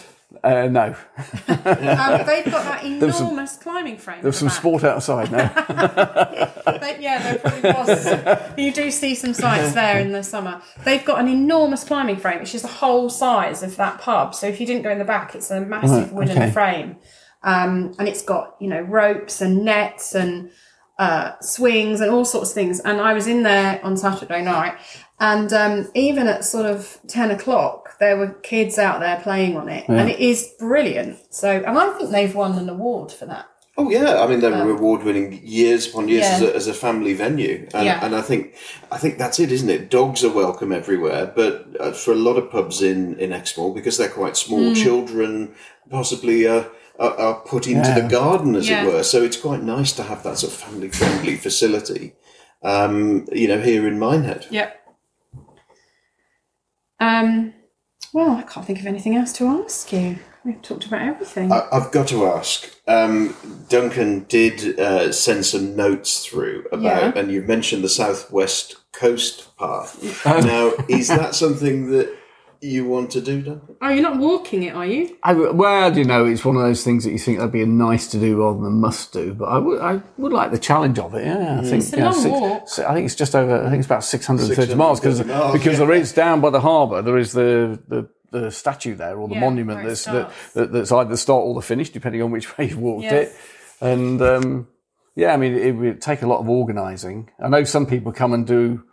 [0.43, 0.95] Uh, no,
[1.47, 4.21] Um, they've got that enormous some- climbing frame.
[4.21, 5.47] There's some sport outside now.
[6.79, 8.57] They, yeah, there probably was.
[8.57, 10.61] you do see some sights there in the summer.
[10.85, 14.35] They've got an enormous climbing frame, which is the whole size of that pub.
[14.35, 16.51] So if you didn't go in the back, it's a massive Right, wooden okay.
[16.51, 16.97] frame,
[17.43, 20.51] um, and it's got you know ropes and nets and
[20.99, 22.79] uh, swings and all sorts of things.
[22.81, 24.75] And I was in there on Saturday night,
[25.19, 29.67] and um, even at sort of ten o'clock, there were kids out there playing on
[29.69, 31.17] it, and it is brilliant.
[31.33, 33.45] So, and I think they've won an award for that.
[33.77, 36.35] Oh yeah, I mean they were award winning years upon years Yeah.
[36.35, 38.03] as, a, as a family venue, and, Yeah.
[38.05, 38.55] and I think
[38.91, 39.89] I think that's it, isn't it?
[39.89, 43.97] Dogs are welcome everywhere, but uh, for a lot of pubs in in Exmoor because
[43.97, 44.73] they're quite small, Hmm.
[44.73, 45.55] children
[45.89, 46.67] possibly are,
[46.99, 48.83] are, are put into the garden, as Yeah.
[48.85, 49.03] it were.
[49.03, 52.15] So it's quite nice to have that sort of family friendly facility.
[52.61, 54.45] Um, you know, here in Minehead.
[54.49, 54.75] Yep.
[56.99, 57.53] Um,
[58.13, 60.19] well, I can't think of anything else to ask you.
[60.45, 61.51] We've talked about everything.
[61.51, 62.69] I, I've got to ask.
[62.87, 63.35] Um,
[63.67, 67.19] Duncan did uh, send some notes through about, Yeah.
[67.19, 70.01] and you mentioned the Southwest Coast Path.
[70.25, 72.15] now, is that something that
[72.61, 73.75] you want to do, Duncan?
[73.81, 75.17] oh, you're not walking it, are you?
[75.23, 77.65] I, well, you know, it's one of those things that you think that'd be a
[77.65, 79.33] nice to do rather than must do.
[79.33, 81.25] But I would, I would like the challenge of it.
[81.25, 82.69] Yeah, I think It's a you know, long six- walk.
[82.69, 83.57] si- I think it's just over.
[83.65, 85.85] I think it's about six hundred and thirty miles because 630 miles, because yeah.
[85.85, 87.01] there is down by the harbour.
[87.01, 88.09] There is the the.
[88.31, 91.55] The statue there, or the Yeah, monument that's that, that, that's either the start or
[91.55, 93.29] the finish, depending on which way you walked Yes.
[93.33, 93.35] it.
[93.83, 94.67] And um,
[95.15, 97.31] yeah, I mean, it would take a lot of organising.
[97.43, 98.83] I know some people come and do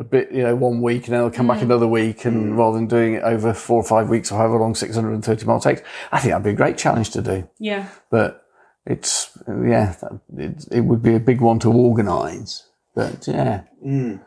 [0.00, 1.54] a bit, you know, one week and then they'll come Mm.
[1.54, 2.56] back another week, and mm.
[2.56, 5.82] rather than doing it over four or five weeks or however long 630 mile takes,
[6.10, 7.48] I think that'd be a great challenge to do.
[7.58, 7.88] Yeah.
[8.10, 8.42] But
[8.86, 9.94] it's, yeah,
[10.36, 12.66] it, it would be a big one to organise.
[12.94, 14.20] But yeah, mm.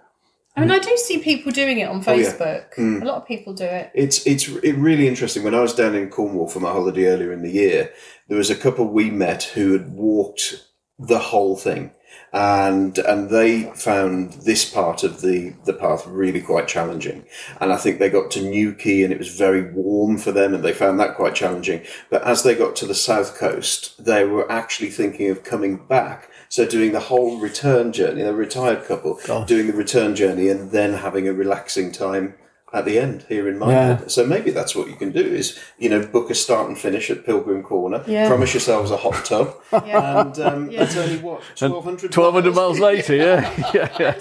[0.56, 2.32] I mean, I do see people doing it on Oh, yeah.
[2.32, 2.76] Facebook.
[2.76, 3.02] Mm.
[3.02, 3.92] A lot of people do it.
[3.96, 5.42] It's it's it really interesting.
[5.44, 7.92] When I was down in Cornwall for my holiday earlier in the year,
[8.28, 10.64] there was a couple we met who had walked
[11.00, 11.92] the whole thing,
[12.34, 17.26] and and they found this part of the the path really quite challenging.
[17.62, 20.64] And I think they got to Newquay, and it was very warm for them, and
[20.64, 21.84] they found that quite challenging.
[22.10, 26.30] But as they got to the south coast, they were actually thinking of coming back.
[26.50, 29.46] So doing the whole return journey, a retired couple oh.
[29.46, 32.36] doing the return journey, and then having a relaxing time
[32.74, 34.10] at the end here in my Minehead.
[34.12, 37.12] So maybe that's what you can do is, you know, book a start and finish
[37.12, 38.28] at Pilgrim Corner, Yeah.
[38.28, 40.22] promise yourselves a hot tub, Yeah.
[40.22, 43.54] and um, it's only what, 1200 1200 miles later, yeah.
[43.74, 44.16] yeah, yeah.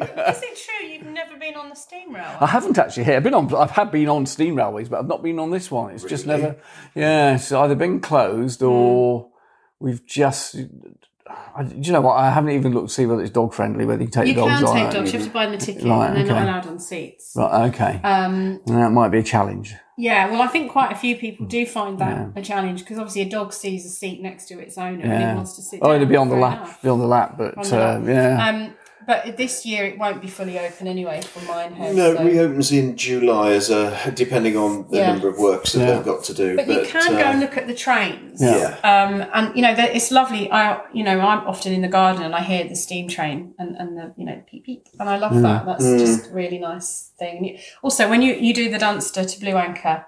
[0.00, 2.36] And, um, is it true you've never been on the steam rail?
[2.40, 3.16] I haven't actually here.
[3.16, 3.52] I've been on.
[3.54, 5.92] I have had been on steam railways, but I've not been on this one.
[5.94, 6.56] It's just never.
[6.94, 9.28] Yeah, it's either been closed or
[9.80, 10.56] we've just.
[11.56, 12.14] I, do you know what?
[12.14, 13.84] I haven't even looked to see whether it's dog friendly.
[13.84, 15.12] Whether you can take You dogs can take dogs.
[15.12, 17.32] You have to buy them a ticket, Right, and they're not allowed on seats.
[17.36, 17.68] Right.
[17.68, 18.00] Okay.
[18.02, 19.74] Um, that might be a challenge.
[19.96, 23.22] yeah, well, I think quite a few people do find that a challenge because obviously
[23.22, 25.94] a dog sees a seat next to its owner and it wants to sit Oh,
[25.94, 26.58] it'd be on the lap.
[26.58, 26.82] enough.
[26.82, 28.48] Be on the lap, but uh, yeah.
[28.48, 28.74] Um,
[29.06, 31.94] but this year it won't be fully open anyway for Minehead.
[31.94, 32.20] No, so.
[32.20, 35.12] it reopens in July as a depending on the Yeah.
[35.12, 35.94] number of works that Yeah.
[35.96, 36.56] they've got to do.
[36.56, 38.40] But, you can uh, go and look at the trains.
[38.42, 38.76] yeah.
[38.82, 40.50] Um, and you know that it's lovely.
[40.50, 43.76] I, you know, I'm often in the garden and I hear the steam train and,
[43.76, 45.42] and the you know peep peep, and I love Mm.
[45.42, 45.66] that.
[45.66, 47.58] That's just a really nice thing.
[47.82, 50.06] Also, when you you do the Dunster to Blue Anchor,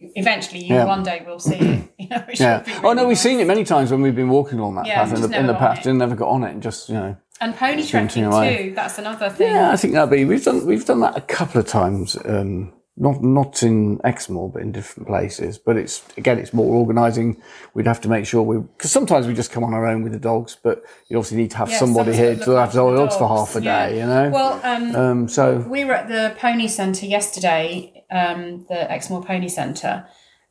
[0.00, 0.84] eventually you Yeah.
[0.84, 1.82] one day will see it.
[1.98, 2.58] You know, yeah.
[2.58, 3.20] will be Oh really no, we've nice.
[3.22, 5.46] seen it many times when we've been walking along that Yeah, path in the, in
[5.46, 5.90] the past it.
[5.90, 6.50] and never got on it.
[6.52, 7.16] And just you know.
[7.40, 8.72] And pony trekking too.
[8.74, 9.52] That's another thing.
[9.52, 10.24] Yeah, I think that'd be.
[10.24, 12.16] We've done we've done that a couple of times.
[12.24, 15.58] Um, not not in Exmoor, but in different places.
[15.58, 17.42] But it's again, it's more organising.
[17.74, 20.12] We'd have to make sure we because sometimes we just come on our own with
[20.12, 22.96] the dogs, but you obviously need to have Yeah, somebody here gotta have the the
[22.96, 23.88] dogs for half a yeah.
[23.88, 23.98] day.
[24.00, 24.30] You know.
[24.30, 29.48] Well, um, um, so we were at the pony centre yesterday, um, the Exmoor Pony
[29.48, 30.06] Centre,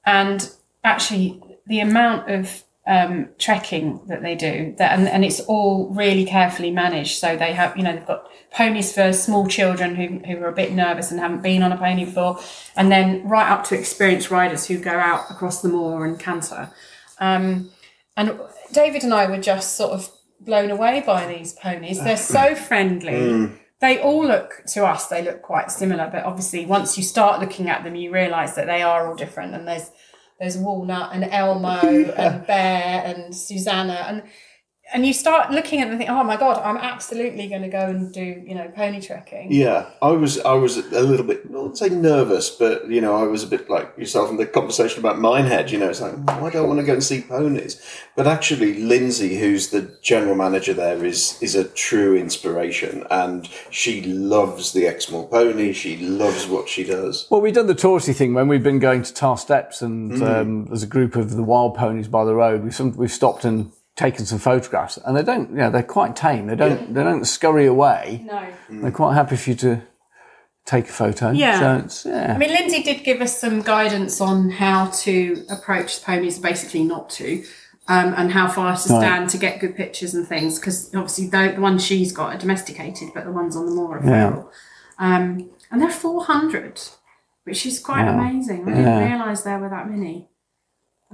[0.06, 0.48] and
[0.84, 6.26] actually the amount of um, trekking that they do, that, and, and it's all really
[6.26, 7.18] carefully managed.
[7.18, 10.54] So they have, you know, they've got ponies for small children who, who are a
[10.54, 12.40] bit nervous and haven't been on a pony before,
[12.76, 16.70] and then right up to experienced riders who go out across the moor and canter.
[17.20, 17.72] Um,
[18.16, 18.40] and
[18.72, 20.10] David and I were just sort of
[20.40, 22.04] blown away by these ponies.
[22.04, 23.52] They're so friendly.
[23.82, 27.70] They all look to us, they look quite similar, but obviously once you start looking
[27.70, 29.54] at them, you realise that they are all different.
[29.54, 29.92] And there's
[30.40, 31.80] there's Walnut and Elmo
[32.18, 34.24] and Bear and Susanna and
[34.94, 37.68] and you start looking at them and think, oh my god, I'm absolutely going to
[37.70, 39.52] go and do you know pony trekking.
[39.52, 43.16] Yeah, I was I was a little bit, I wouldn't say nervous, but you know,
[43.16, 45.72] I was a bit like yourself in the conversation about Minehead.
[45.72, 47.82] You know, it's like, oh, I don't want to go and see ponies.
[48.16, 54.02] But actually, Lindsay, who's the general manager there, is is a true inspiration, and she
[54.04, 55.74] loves the Exmoor pony.
[55.74, 57.28] She loves what she does.
[57.30, 60.22] Well, we've done the touristy thing when we've been going to Tarr Steps, and Mm.
[60.42, 62.64] um, there's a group of the wild ponies by the road.
[62.64, 66.16] We've some, we've stopped and taken some photographs, and they don't, you know, they're quite
[66.16, 66.48] tame.
[66.48, 68.26] They don't they don't scurry away.
[68.26, 68.48] No.
[68.70, 69.82] They're quite happy for you to
[70.66, 71.32] take a photo.
[71.32, 71.60] Yeah.
[71.60, 72.34] So it's, yeah.
[72.34, 76.84] I mean, Lindsay did give us some guidance on how to approach the ponies, basically
[76.84, 77.44] not to,
[77.88, 80.60] um, and how far to stand to get good pictures and things.
[80.60, 83.98] Because obviously, the, the ones she's got are domesticated, but the ones on the moor
[83.98, 84.52] are feral.
[84.98, 86.82] Um, and they're 400,
[87.44, 88.68] which is quite amazing.
[88.68, 90.30] I didn't realise there were that many.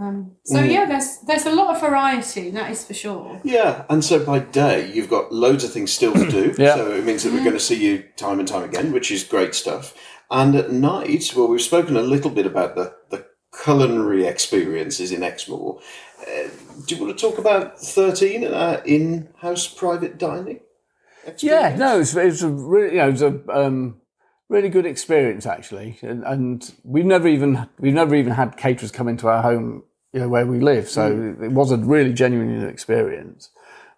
[0.01, 2.49] Um, so yeah, there's there's a lot of variety.
[2.49, 3.39] That is for sure.
[3.43, 6.55] Yeah, and so by day you've got loads of things still to do.
[6.61, 6.75] Yeah.
[6.75, 9.23] So it means that we're going to see you time and time again, which is
[9.23, 9.95] great stuff.
[10.29, 13.25] And at night, well, we've spoken a little bit about the the
[13.63, 15.79] culinary experiences in Exmoor.
[16.21, 16.49] Uh,
[16.85, 20.61] do you want to talk about thirteen uh, in-house private dining?
[21.37, 24.01] Yeah, no, it's, it's a really, you know, it's a um,
[24.49, 29.07] really good experience actually, and, and we've never even we've never even had caterers come
[29.07, 29.83] into our home,
[30.13, 30.89] you know, where we live.
[30.89, 31.41] So mm.
[31.41, 33.49] it was a really genuine experience,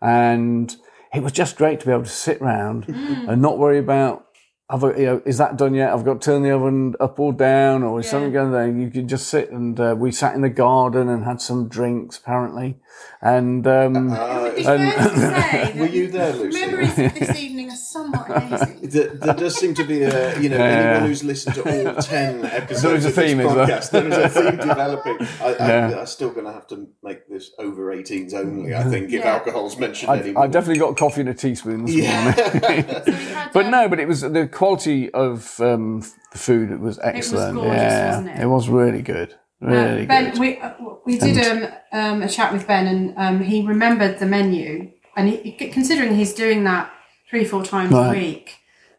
[0.02, 0.76] and
[1.14, 3.28] it was just great to be able to sit round mm.
[3.28, 4.28] and not worry about.
[4.70, 5.92] Have I, you know, is that done yet?
[5.92, 8.68] I've got to turn the oven up or down, or is something going there?
[8.72, 12.18] You could just sit and uh, we sat in the garden and had some drinks
[12.18, 12.78] apparently,
[13.22, 14.14] and um,
[14.56, 14.78] It's fair
[15.10, 15.20] to
[15.74, 16.66] say Were you there, Lucy?
[16.66, 18.80] memories of this evening are somewhat hazy.
[18.94, 22.46] There, there does seem to be a, you know, anyone who's listened to all 10
[22.46, 23.66] episodes There is a of this theme, is there?
[23.66, 25.18] podcast, there is a theme developing.
[25.42, 25.90] I, Yeah.
[25.96, 29.24] I, I'm still going to have to make this over 18s only, I think, if
[29.24, 29.34] Yeah.
[29.34, 30.44] alcohol's mentioned I, anymore.
[30.44, 32.34] I definitely got coffee in a teaspoon this morning.
[32.34, 36.02] So had, But um, no, but it was the quality of um,
[36.32, 37.56] the food was excellent.
[37.56, 38.46] gorgeous, yeah, wasn't it?
[38.48, 39.36] was really good.
[39.60, 40.40] Really Uh, ben, good.
[40.40, 40.74] we uh,
[41.06, 41.60] we did um,
[41.92, 44.92] um, a chat with Ben, and um, he remembered the menu.
[45.16, 46.92] And he, considering he's doing that
[47.30, 48.46] three, four times a week,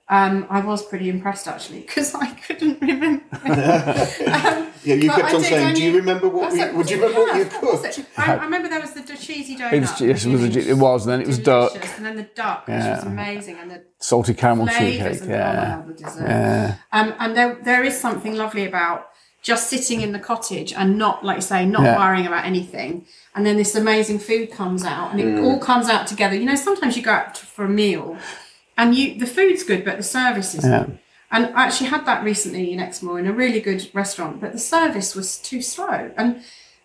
[0.09, 3.25] um, I was pretty impressed actually because I couldn't remember.
[3.45, 6.75] um, yeah, you but kept I on did saying, do you remember what we, like,
[6.75, 8.01] would you did remember what you cooked?
[8.19, 9.73] I, I remember there was the d- cheesy donut.
[9.73, 10.45] It was, yes, it was.
[10.57, 12.97] A, it was, and then it was duck, and then the duck, which Yeah.
[12.97, 15.23] was amazing, and the salty caramel flavours cheesecake.
[15.23, 19.09] and Yeah, the yeah, Um, and there, there is something lovely about
[19.41, 21.99] just sitting in the cottage and not, like you say, not Yeah.
[21.99, 23.07] worrying about anything.
[23.35, 25.45] And then this amazing food comes out, and it Mm.
[25.45, 26.35] all comes out together.
[26.37, 28.17] You know, sometimes you go out for a meal,
[28.77, 30.71] and you the food's good, but the service isn't.
[30.71, 30.97] Yeah.
[31.31, 34.59] And I actually had that recently in Exmoor in a really good restaurant, but the
[34.59, 36.13] service was too slow.
[36.17, 36.43] And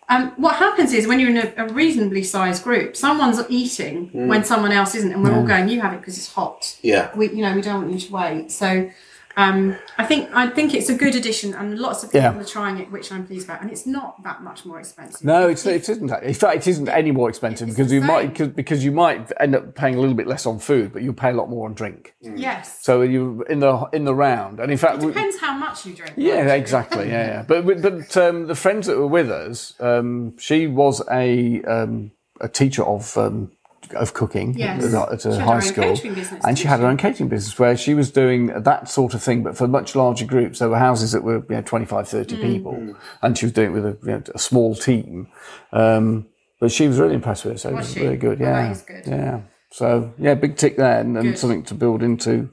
[0.08, 4.42] um, what happens is when you're in a, a reasonably sized group, someone's eating when
[4.42, 7.14] someone else isn't, and we're all going, "You have it because it's hot." Yeah.
[7.16, 8.50] We, you know, we don't want you to wait.
[8.50, 8.90] So,
[9.36, 12.38] um, I think I think it's a good addition, and lots of people Yeah.
[12.40, 13.62] are trying it, which I'm pleased about.
[13.62, 15.24] And it's not that much more expensive.
[15.24, 16.10] No, it's, it isn't.
[16.22, 18.92] In fact, it isn't any more expensive It's because the you might because, because you
[18.92, 21.48] might end up paying a little bit less on food, but you'll pay a lot
[21.48, 22.14] more on drink.
[22.20, 22.82] Yes.
[22.82, 25.94] So you in the in the round, and in fact, we- Depends how much you
[25.94, 26.14] drink.
[26.16, 26.58] yeah, actually.
[26.58, 27.42] exactly, yeah, yeah.
[27.46, 32.10] But but- but um, the friends that were with us, um, she was a um,
[32.40, 33.16] a teacher of.
[33.94, 34.94] Of cooking Yes.
[34.94, 36.96] at, a- She a had her high school, business, and she didn't had her own
[36.96, 40.58] catering business where she was doing that sort of thing, but for much larger groups.
[40.60, 42.40] There were houses that were you know, 25, 30 Mm.
[42.40, 45.28] people, and she was doing it with a, you know, a small team.
[45.72, 46.26] Um,
[46.60, 48.00] but she was really impressed with it, so it Was was she?
[48.02, 48.40] really good.
[48.40, 49.02] Well, Yeah, is good.
[49.06, 49.40] yeah.
[49.72, 52.50] So yeah, big tick there, and, and something to build into.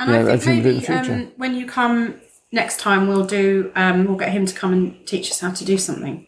[0.00, 1.12] And Yeah, I I think maybe in the future.
[1.12, 2.14] um, when you come
[2.50, 3.70] next time, we'll do.
[3.76, 6.26] Um, we'll get him to come and teach us how to do something.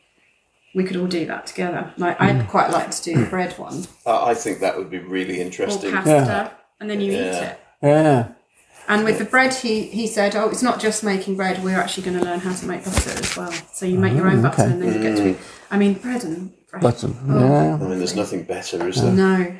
[0.75, 1.93] We could all do that together.
[1.97, 2.41] Like Mm.
[2.41, 5.41] I'd quite like to do the bread one I I think that would be really
[5.41, 5.93] interesting.
[5.93, 6.27] or interesting.
[6.27, 6.51] pasta,
[6.81, 7.59] and then you eat it.
[7.83, 8.29] Yeah,
[8.89, 11.63] And with the bread, he he said, "Oh, it's not just making bread.
[11.65, 13.53] We're actually going to learn how to make butter as well.
[13.73, 15.29] So you make your own butter, and then you get to.
[15.31, 15.37] eat.
[15.71, 16.83] I mean, bread and bread.
[16.83, 17.75] but Oh, yeah.
[17.75, 19.13] I mean, there's nothing better, is there?
[19.13, 19.55] No,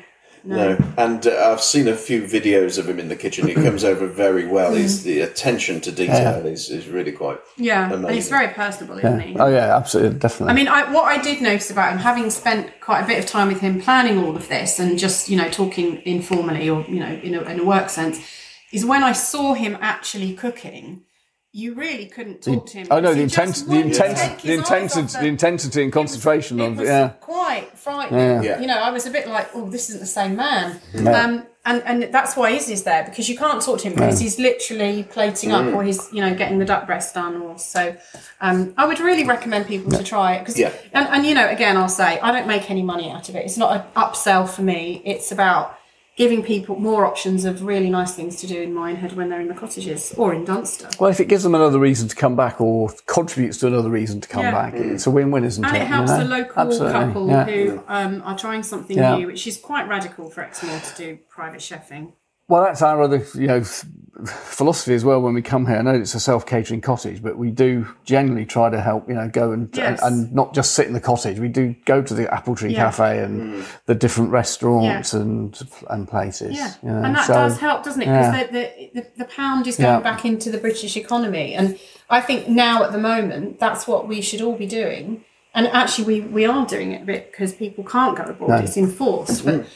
[0.45, 3.47] No, and uh, I've seen a few videos of him in the kitchen.
[3.47, 4.73] He comes over very well.
[4.73, 4.77] Mm.
[4.77, 7.39] His the attention to detail is, is really quite.
[7.57, 9.35] yeah, and he's very personable, isn't he?
[9.37, 10.51] Oh yeah, absolutely, definitely.
[10.51, 13.25] I mean, I, what I did notice about him, having spent quite a bit of
[13.25, 16.99] time with him planning all of this and just, you know, talking informally or, you
[16.99, 18.19] know, in a, in a work sense,
[18.71, 21.03] is when I saw him actually cooking,
[21.55, 22.87] you really couldn't talk to him.
[22.91, 25.27] oh no, the because he intense, just the wouldn't intense, take the intensity, off the
[25.27, 27.07] intensity and concentration it of was yeah.
[27.21, 28.19] quite frightening.
[28.19, 28.41] Yeah.
[28.41, 28.59] Yeah.
[28.59, 30.81] You know, I was a bit like, oh, this isn't the same man.
[31.07, 34.37] Um, and, and that's why Izzy's there because you can't talk to him because he's
[34.37, 37.95] literally plating up or he's, you know, getting the duck breast done or so.
[38.41, 40.73] Um, I would really recommend people to try it because, Yeah.
[40.91, 43.45] and, and, you know, again, I'll say I don't make any money out of it.
[43.45, 45.01] It's not an upsell for me.
[45.05, 45.79] It's about
[46.15, 49.49] giving people more options of really nice things to do in Minehead when they're in
[49.49, 50.89] the cottages or in Dunster.
[50.97, 54.21] Well, if it gives them another reason to come back or contributes to another reason
[54.21, 54.51] to come Yeah.
[54.51, 55.81] back, it's a win-win, isn't And it?
[55.81, 56.23] it helps you know?
[56.23, 57.43] the local Absolutely, couple yeah.
[57.45, 59.17] who um, are trying something Yeah.
[59.17, 62.13] new, which is quite radical for Exmoor to do private chefing.
[62.47, 63.63] Well, that's our other, you know,
[64.25, 65.21] philosophy as well.
[65.21, 68.69] When we come here, I know it's a self-catering cottage, but we do generally try
[68.69, 70.01] to help, you know, go and Yes.
[70.01, 71.39] and, and not just sit in the cottage.
[71.39, 72.85] We do go to the Apple Tree Yeah.
[72.85, 73.67] Cafe and mm.
[73.85, 75.19] the different restaurants Yeah.
[75.21, 76.55] and and places.
[76.55, 78.05] Yeah, you know, and that so- does help, doesn't it?
[78.05, 78.43] Because yeah.
[78.45, 79.99] the, the, the, the pound is going Yeah.
[79.99, 81.53] back into the British economy.
[81.53, 81.77] And
[82.09, 85.25] I think now at the moment, that's what we should all be doing.
[85.53, 88.49] And actually, we, we are doing it a bit because people can't go abroad.
[88.49, 88.55] No.
[88.57, 89.45] It's enforced.
[89.45, 89.67] But mm.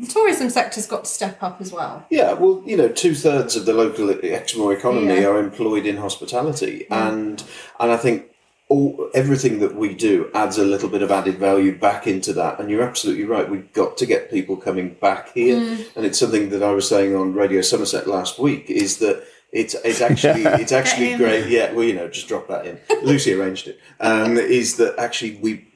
[0.00, 2.04] The tourism sector's got to step up as well.
[2.10, 5.28] Yeah, well, you know, two thirds of the local Exmoor economy Yeah.
[5.28, 7.42] are employed in hospitality, and
[7.78, 8.26] and I think
[8.68, 12.60] all everything that we do adds a little bit of added value back into that.
[12.60, 13.50] And you're absolutely right.
[13.50, 15.86] We've got to get people coming back here, Mm.
[15.96, 18.70] and it's something that I was saying on Radio Somerset last week.
[18.70, 21.46] Is that it's it's actually it's actually great.
[21.48, 22.78] Yeah, well, you know, just drop that in.
[23.02, 23.78] Lucy arranged it.
[23.98, 25.66] Um, is that actually we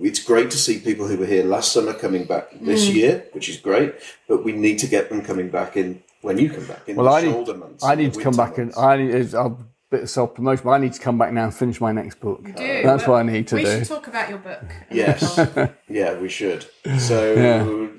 [0.00, 2.94] it's great to see people who were here last summer coming back this Mm.
[2.94, 3.94] year, which is great.
[4.28, 7.06] But we need to get them coming back in when you come back in Well,
[7.06, 7.84] the I need, shoulder months.
[7.84, 8.72] I need to come winter back and.
[8.76, 9.56] I need a
[9.90, 10.64] bit of self promotion.
[10.64, 12.42] But I need to come back now and finish my next book.
[12.44, 12.52] Do.
[12.82, 13.68] That's what I need to we do.
[13.68, 14.62] We should talk about your book.
[14.90, 15.38] Yes,
[15.88, 16.64] yeah, we should.
[16.98, 17.18] So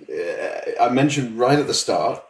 [0.10, 2.24] uh, I mentioned right at the start,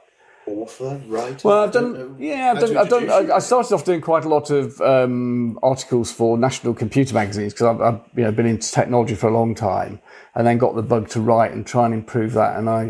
[0.48, 1.48] author, writer.
[1.48, 1.94] Well, I I've done.
[1.94, 2.78] know Yeah, I've done.
[2.78, 3.10] I've done.
[3.10, 7.54] I, I started off doing quite a lot of um, articles for national computer magazines
[7.54, 10.00] because I've, I've you know been into technology for a long time,
[10.36, 12.58] and then got the bug to write and try and improve that.
[12.58, 12.82] And I,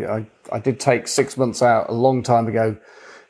[0.51, 2.77] I, I did take six months out a long time ago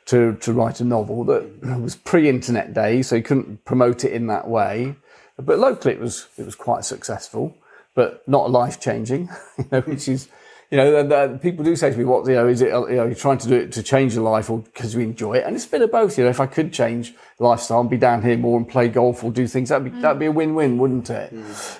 [0.06, 4.26] to to write a novel that was pre-internet days, so you couldn't promote it in
[4.28, 4.96] that way.
[5.36, 7.56] But locally, it was it was quite successful,
[7.94, 10.28] but not life changing, you know, which is.
[10.70, 12.48] You know, and, uh, people do say to me, "What you know?
[12.48, 12.72] Is it?
[12.72, 15.00] uh, You know, you're trying to do it to change your life, or because you
[15.00, 16.16] enjoy it?" And it's a bit of both.
[16.18, 19.22] You know, if I could change lifestyle and be down here more and play golf
[19.22, 21.32] or do things, that'd be that'd be a win-win, wouldn't it?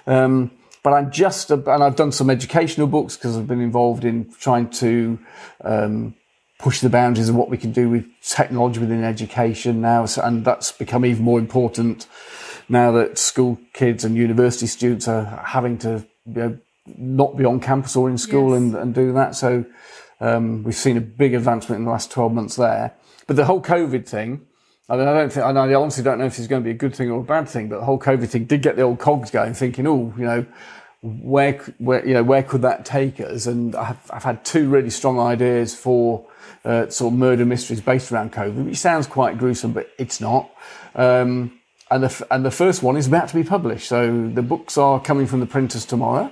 [0.07, 0.51] Um,
[0.83, 4.31] but I'm just, a, and I've done some educational books because I've been involved in
[4.39, 5.19] trying to
[5.63, 6.15] um,
[6.59, 10.45] push the boundaries of what we can do with technology within education now, so, and
[10.45, 12.07] that's become even more important
[12.69, 17.61] now that school kids and university students are having to you know, not be on
[17.61, 18.59] campus or in school Yes.
[18.59, 19.35] and, and do that.
[19.35, 19.65] So
[20.21, 22.95] um, we've seen a big advancement in the last 12 months there.
[23.27, 24.47] But the whole COVID thing,
[24.89, 26.75] I mean, I don't think, I honestly don't know if it's going to be a
[26.75, 28.99] good thing or a bad thing, but the whole COVID thing did get the old
[28.99, 30.47] cogs going, thinking, oh, you know,
[31.05, 33.47] where where you know where could that take us?
[33.47, 36.27] And I've, I've had two really strong ideas for
[36.65, 40.51] uh, sort of murder mysteries based around COVID, which sounds quite gruesome, but it's not.
[40.95, 41.61] Um,
[41.91, 43.89] and the f- and the first one is about to be published.
[43.89, 46.31] So the books are coming from the printers tomorrow.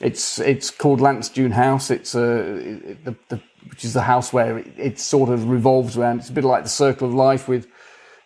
[0.00, 1.90] It's it's called Lansdowne House.
[1.90, 3.40] It's uh, it- the, the
[3.70, 6.20] which is the house where it, it sort of revolves around.
[6.20, 7.66] It's a bit like the circle of life with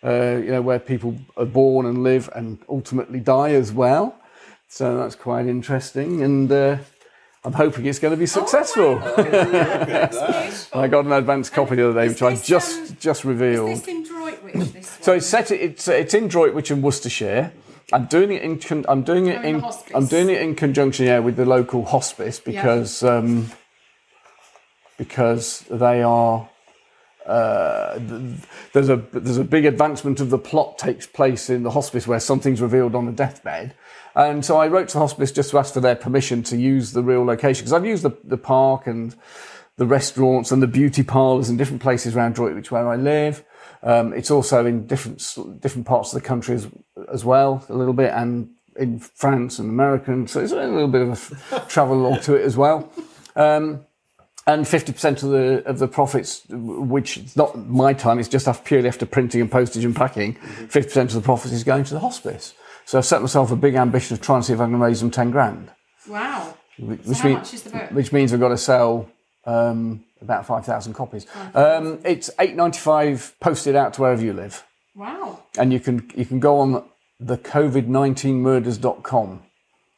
[0.03, 4.15] uh, you know where people are born and live and ultimately die as well.
[4.67, 6.77] So that's quite interesting, and uh,
[7.43, 8.99] I'm hoping it's going to be successful.
[10.73, 13.81] I got an advance copy the other day, which I just um, just revealed.
[14.55, 14.73] Is this in Droitwich?
[14.73, 15.03] This one?
[15.03, 15.51] So it's set.
[15.51, 17.51] It's it's in Droitwich in Worcestershire.
[17.91, 18.59] I'm doing it in.
[18.59, 19.93] Con, I'm doing it Oh, in the hospice.
[19.95, 23.49] I'm doing it in conjunction, yeah, with the local hospice because um,
[24.97, 26.49] because they are.
[27.25, 28.39] Uh, th-
[28.73, 32.19] there's a there's a big advancement of the plot takes place in the hospice where
[32.19, 33.75] something's revealed on the deathbed,
[34.15, 36.93] and so I wrote to the hospice just to ask for their permission to use
[36.93, 39.15] the real location because I've used the the park and
[39.77, 43.43] the restaurants and the beauty parlours in different places around Droitwich where I live.
[43.81, 45.19] Um, it's also in different
[45.61, 46.67] different parts of the country as,
[47.11, 50.11] as well, a little bit, and in France and America.
[50.11, 52.91] And so there's a little bit of a travel along to it as well.
[53.35, 53.85] Um,
[54.47, 58.63] and 50% of the of the profits, which is not my time, it's just after,
[58.63, 61.99] purely after printing and postage and packing, 50% of the profits is going to the
[61.99, 62.53] hospice.
[62.85, 64.99] So I've set myself a big ambition of trying to see if I can raise
[65.01, 65.69] them 10 grand.
[66.07, 66.55] wow.
[66.79, 67.91] Which, So how mean- much is the book?
[67.91, 69.07] which means I've got to sell
[69.49, 71.25] um, about 5,000 copies.
[71.53, 74.63] Um, it's 8.95 posted out to wherever you live.
[74.95, 75.43] Wow.
[75.57, 76.83] And you can you can go on
[77.19, 79.43] the covid19murders.com.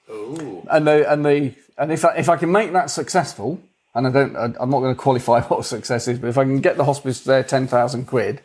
[0.09, 3.61] Oh, And they and they and if I, if I can make that successful,
[3.95, 6.43] and I don't, I, I'm not going to qualify what success is, but if I
[6.43, 8.41] can get the hospice there ten thousand quid,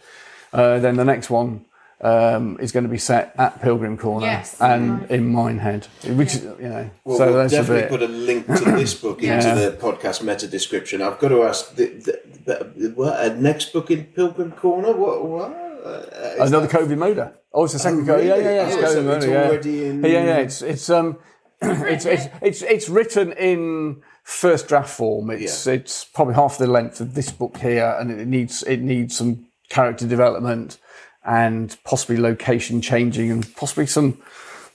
[0.53, 1.65] uh, then the next one
[2.01, 4.61] um, is going to be set at Pilgrim Corner Yes.
[4.61, 5.11] and Right.
[5.11, 6.91] in Minehead, which is you know.
[7.05, 7.91] well, so we'll that's a definitely bit.
[7.91, 9.55] put a link to this book into Yeah.
[9.55, 11.01] the podcast meta description.
[11.01, 14.93] I've got to ask, the, the, the, what, a next book in Pilgrim Corner?
[14.93, 15.25] What?
[15.27, 15.51] what?
[15.51, 16.03] Uh,
[16.43, 17.33] is Another that- COVID murder.
[17.55, 18.25] Oh, it's the second Oh, COVID.
[18.27, 18.67] Yeah, yeah, yeah.
[18.67, 19.17] It's Oh, COVID so murder.
[19.17, 19.49] it's yeah.
[19.49, 20.37] already in- Yeah, yeah.
[20.39, 21.19] It's it's um,
[21.63, 25.31] it's, it's it's it's written in first draft form.
[25.31, 25.75] It's Yeah.
[25.75, 29.47] it's probably half the length of this book here, and it needs it needs some
[29.71, 30.79] character development
[31.27, 34.19] and possibly location changing and possibly some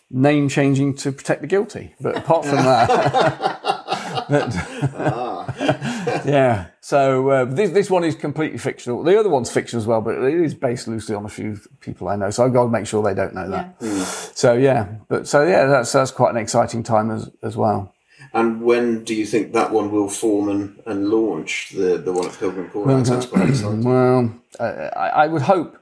[0.10, 1.94] name changing to protect the guilty.
[2.02, 2.90] But apart from that,
[4.30, 5.52] but-
[6.26, 6.68] yeah.
[6.82, 9.04] So uh, this this one is completely fictional.
[9.04, 12.08] The other one's fictional as well, but it is based loosely on a few people
[12.08, 12.30] I know.
[12.30, 13.76] So I've got to make sure they don't know that.
[13.80, 14.04] Yeah.
[14.04, 17.94] So yeah, but so yeah, that's that's quite an exciting time as as well.
[18.34, 22.28] And when do you think that one will form and, and launch the, the one
[22.28, 22.98] at Pilgrim Corner?
[22.98, 23.84] That sounds quite exciting.
[23.84, 24.64] Well, uh,
[24.96, 25.78] I, I would hope,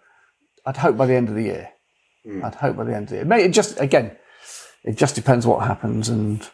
[0.69, 1.71] I'd hope by the end of the year.
[2.23, 2.45] Hmm.
[2.45, 3.25] I'd hope by the end of the year.
[3.25, 4.15] Maybe it just again,
[4.83, 6.47] it just depends what happens and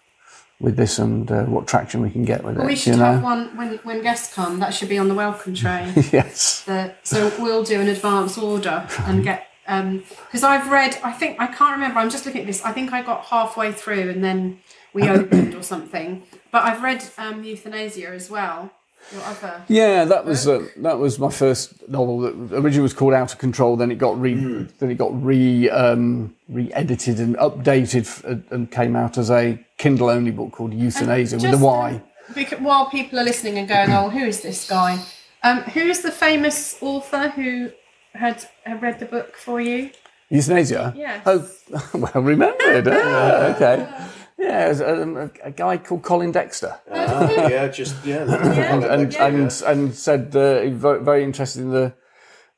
[0.62, 2.66] with this and uh, what traction we can get with it.
[2.66, 3.12] We should you know?
[3.12, 4.60] have one when, when guests come.
[4.60, 5.92] That should be on the welcome tray.
[6.14, 6.64] yes.
[6.64, 10.98] The- so we'll do an advance order and get because I've read.
[11.04, 12.00] I think I can't remember.
[12.00, 12.64] I'm just looking at this.
[12.64, 14.60] I think I got halfway through and then
[14.94, 16.24] we opened or something.
[16.54, 18.72] But I've read um, euthanasia as well.
[19.14, 19.64] Your other.
[19.68, 22.20] Yeah, that was uh, that was my first novel.
[22.22, 23.76] That originally was called Out of Control.
[23.78, 24.34] Then it got re
[24.80, 30.10] then it got re um, re-edited and updated f- and came out as a Kindle
[30.10, 32.02] only book called Euthanasia with a Y.
[32.34, 35.00] Because, while people are listening and going, "Oh, who is this guy?"
[35.44, 37.70] Um, who is the famous author who
[38.14, 39.92] had, had read the book for you?
[40.30, 40.94] Euthanasia.
[40.98, 41.22] Yes.
[41.28, 41.48] Oh,
[41.94, 42.88] well remembered.
[42.88, 43.88] uh, okay.
[44.46, 48.24] Yeah, it was, um, a, a guy called Colin Dexter, Ah, yeah, just yeah.
[48.74, 49.26] and and, Yeah.
[49.28, 51.94] and, and said uh, he was very, very interested in the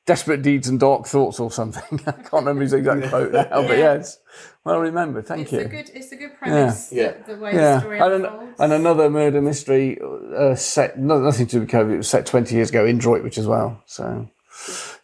[0.06, 2.00] desperate deeds and dark thoughts or something.
[2.08, 3.94] I can't remember his exact quote now, but Yeah.
[3.96, 4.20] yes,
[4.66, 5.28] well remembered.
[5.28, 5.60] Thank It's you.
[5.60, 5.90] a good.
[5.94, 6.92] It's a good premise.
[6.92, 7.14] Yeah.
[7.26, 8.60] The, the way the story and, an, unfolds.
[8.60, 9.98] and another murder mystery
[10.36, 12.98] uh, set, no, nothing to do with COVID, it was set 20 years ago in
[12.98, 13.82] Droitwich as well.
[13.86, 14.30] So,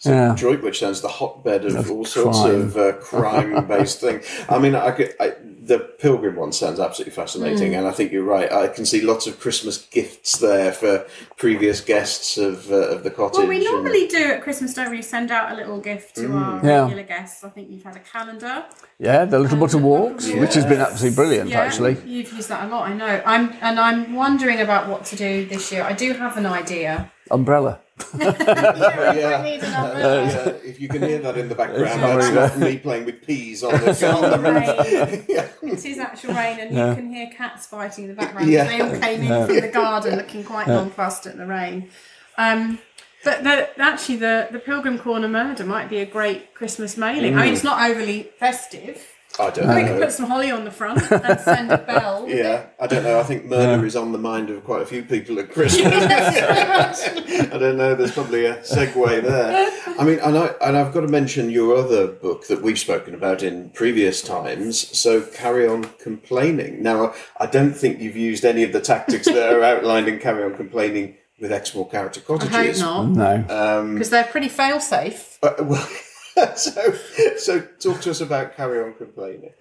[0.05, 0.33] yeah.
[0.37, 2.55] Droitwich sounds the hotbed of, all sorts crime.
[2.61, 4.21] of uh, crime-based thing.
[4.49, 5.33] I mean, I could, I,
[5.65, 7.79] the Pilgrim one sounds absolutely fascinating, Hmm.
[7.79, 8.51] and I think you're right.
[8.51, 11.05] I can see lots of Christmas gifts there for
[11.37, 13.37] previous guests of uh, of the cottage.
[13.39, 15.01] Well, we and- normally do at Christmas, don't we?
[15.01, 16.81] Send out a little gift to our Yeah.
[16.83, 17.43] regular guests.
[17.43, 18.63] I think you've had a calendar.
[18.99, 21.97] Yeah, the Little Butter Walks, Little which has been absolutely brilliant, Yeah, actually.
[22.05, 22.87] you've used that a lot.
[22.89, 23.21] I know.
[23.25, 25.83] I'm and I'm wondering about what to do this year.
[25.83, 27.11] I do have an idea.
[27.33, 27.79] Umbrella.
[28.19, 29.39] yeah.
[29.39, 30.25] I need an umbrella.
[30.27, 33.25] Yeah, if you can hear that in the background, sorry, that's not me playing with
[33.25, 35.25] peas on the, on the roof.
[35.29, 35.47] yeah.
[35.61, 36.89] It's his actual rain, and Yeah.
[36.89, 38.49] you can hear cats fighting in the background.
[38.49, 38.65] Yeah.
[38.65, 41.89] They all came in from the garden looking quite nonplussed at the rain.
[42.37, 42.79] Um,
[43.23, 47.37] but the, actually, the, the Pilgrim Corner murder might be a great Christmas mailing.
[47.37, 49.01] I mean, it's not overly festive,
[49.39, 49.99] I don't We could know.
[49.99, 52.25] put some holly on the front and send a bell.
[52.29, 53.19] Yeah, I don't know.
[53.19, 55.91] I think murder is on the mind of quite a few people at Christmas.
[55.93, 57.95] I don't know.
[57.95, 59.71] There's probably a segue there.
[59.99, 63.15] I mean, and, I, and I've got to mention your other book that we've spoken
[63.15, 64.95] about in previous times.
[64.97, 66.83] So carry on complaining.
[66.83, 70.43] Now, I don't think you've used any of the tactics that are outlined in Carry
[70.43, 72.53] On Complaining with Exmoor Character cottages.
[72.53, 72.81] I hope Cottages.
[73.17, 73.93] not, No.
[73.93, 75.39] because they're pretty fail safe.
[75.41, 75.87] Uh, well,
[76.55, 76.93] so,
[77.37, 79.51] so talk to us about Carry On Complaining.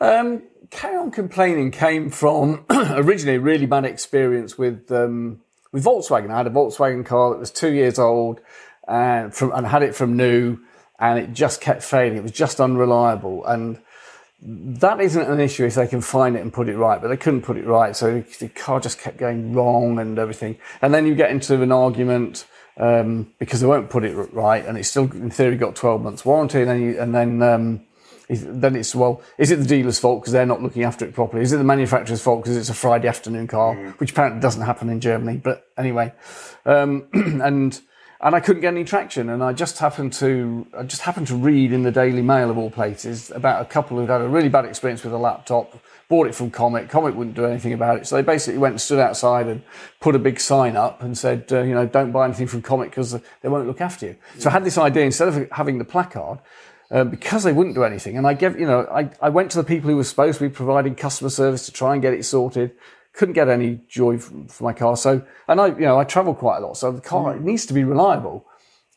[0.00, 5.40] Um, Carry on complaining came from originally a really bad experience with um,
[5.72, 6.30] with Volkswagen.
[6.30, 8.40] I had a Volkswagen car that was two years old,
[8.86, 10.58] and from and had it from new,
[10.98, 12.16] and it just kept failing.
[12.16, 13.80] It was just unreliable, and
[14.42, 17.00] that isn't an issue if they can find it and put it right.
[17.00, 20.56] But they couldn't put it right, so the car just kept going wrong and everything.
[20.80, 22.46] And then you get into an argument.
[22.80, 26.24] Um, because they won't put it right, and it's still in theory got twelve months
[26.24, 27.82] warranty, and then you, and then um,
[28.30, 31.42] then it's well, is it the dealer's fault because they're not looking after it properly?
[31.42, 34.88] Is it the manufacturer's fault because it's a Friday afternoon car, which apparently doesn't happen
[34.88, 35.36] in Germany?
[35.36, 36.12] But anyway,
[36.64, 37.80] um, and
[38.22, 41.36] and I couldn't get any traction, and I just happened to I just happened to
[41.36, 44.48] read in the Daily Mail of all places about a couple who'd had a really
[44.48, 45.76] bad experience with a laptop.
[46.10, 46.90] Bought it from Comet.
[46.90, 49.62] Comet wouldn't do anything about it, so they basically went and stood outside and
[50.00, 52.90] put a big sign up and said, uh, you know, don't buy anything from Comet
[52.90, 54.16] because they won't look after you.
[54.38, 56.40] So I had this idea instead of having the placard,
[56.90, 58.18] uh, because they wouldn't do anything.
[58.18, 60.48] And I gave, you know, I, I went to the people who were supposed to
[60.48, 62.72] be providing customer service to try and get it sorted.
[63.12, 64.96] Couldn't get any joy from, from my car.
[64.96, 66.76] So, and I, you know, I travel quite a lot.
[66.76, 68.46] So the car it needs to be reliable.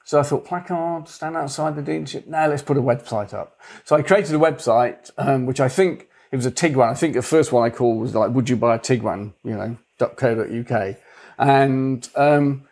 [0.06, 2.26] So I thought, placard, stand outside the dealership.
[2.26, 3.60] Now let's put a website up.
[3.86, 6.90] So I created a website, um, which I think it was a Tiguan.
[6.90, 9.34] I think the first one I called was like, would you buy a Tiguan?
[9.44, 9.78] You know,
[10.16, 10.96] .co.uk.
[11.38, 12.64] And, um,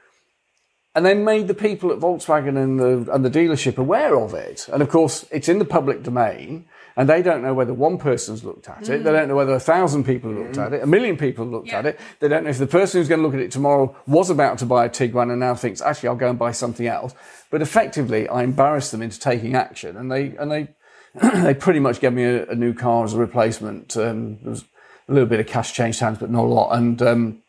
[0.95, 4.67] and then made the people at Volkswagen and the and the dealership aware of it.
[4.73, 6.65] And of course, it's in the public domain,
[6.97, 9.03] and they don't know whether one person's looked at it.
[9.03, 11.79] They don't know whether a thousand people looked at it, a million people looked Yeah.
[11.79, 11.99] at it.
[12.19, 14.57] They don't know if the person who's going to look at it tomorrow was about
[14.57, 17.13] to buy a Tiguan and now thinks, actually, I'll go and buy something else.
[17.51, 20.69] But effectively, I embarrassed them into taking action, and they and they
[21.43, 23.97] they pretty much gave me a, a new car as a replacement.
[23.97, 24.65] Um, there was
[25.07, 27.01] a little bit of cash changed hands, but not a lot, and.
[27.01, 27.43] Um,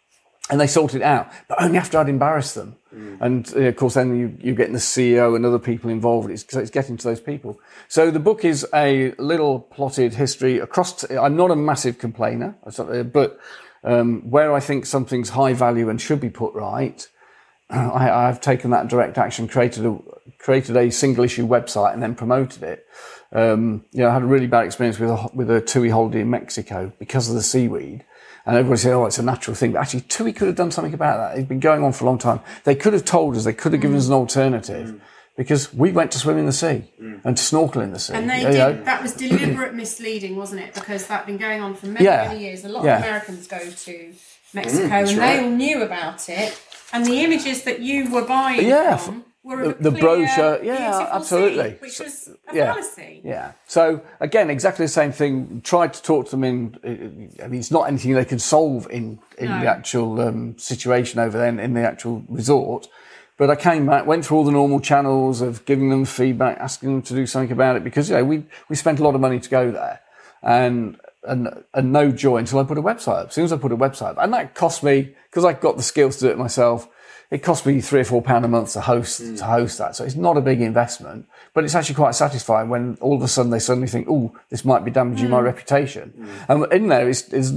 [0.51, 2.77] and they sorted it out, but only after I'd embarrassed them.
[3.21, 6.31] And uh, of course, then you, you're getting the CEO and other people involved.
[6.31, 7.59] It's, it's getting to those people.
[7.89, 11.11] So the book is a little plotted history across.
[11.11, 13.41] i I'm not a massive complainer, uh, but
[13.83, 17.09] um, where I think something's high value and should be put right,
[17.71, 19.99] I, I've taken that direct action, created a
[20.39, 22.87] created a single issue website, and then promoted it.
[23.33, 26.21] Um, you know, I had a really bad experience with a with a TUI holiday
[26.21, 28.05] in Mexico because of the seaweed.
[28.45, 29.73] And everybody said, oh, it's a natural thing.
[29.73, 31.39] But actually, TUI could have done something about that.
[31.39, 32.41] It's been going on for a long time.
[32.65, 35.01] They could have told us, they could have given us an alternative mm.
[35.37, 37.21] because we went to swim in the sea mm.
[37.25, 38.15] and to snorkel in the sea.
[38.15, 38.59] And they You did.
[38.59, 40.75] know, That was deliberate misleading, wasn't it?
[40.75, 42.29] Because that'd been going on for many, Yeah.
[42.29, 42.65] many years.
[42.65, 42.99] A lot Yeah.
[42.99, 44.15] of Americans go to mm,
[44.55, 45.37] Mexico, that's and right.
[45.37, 46.61] they all knew about it.
[46.93, 51.09] And the images that you were buying Yeah, from were the- the clear, brochure- yeah,
[51.13, 51.71] absolutely.
[51.71, 52.73] sea, which was a yeah.
[52.73, 53.21] fallacy.
[53.25, 53.53] Yeah.
[53.67, 55.61] So again, exactly the same thing.
[55.65, 57.31] Tried to talk to them in.
[57.43, 59.61] I mean, it's not anything they could solve in in No.
[59.61, 62.89] the actual um, situation over there in, in the actual resort.
[63.39, 66.91] But I came back, went through all the normal channels of giving them feedback, asking
[66.93, 69.21] them to do something about it because you know we we spent a lot of
[69.21, 70.01] money to go there,
[70.43, 73.29] and and and no joy until I put a website up.
[73.29, 75.77] As soon as I put a website up, and that cost me because I got
[75.77, 76.87] the skills to do it myself.
[77.33, 80.05] It cost me three or four pound a month to host to host that, so
[80.05, 83.51] it's not a big investment, but it's actually quite satisfying when all of a sudden
[83.51, 86.13] they suddenly think, "Oh, this might be damaging my reputation."
[86.49, 87.51] And in there, it's, it's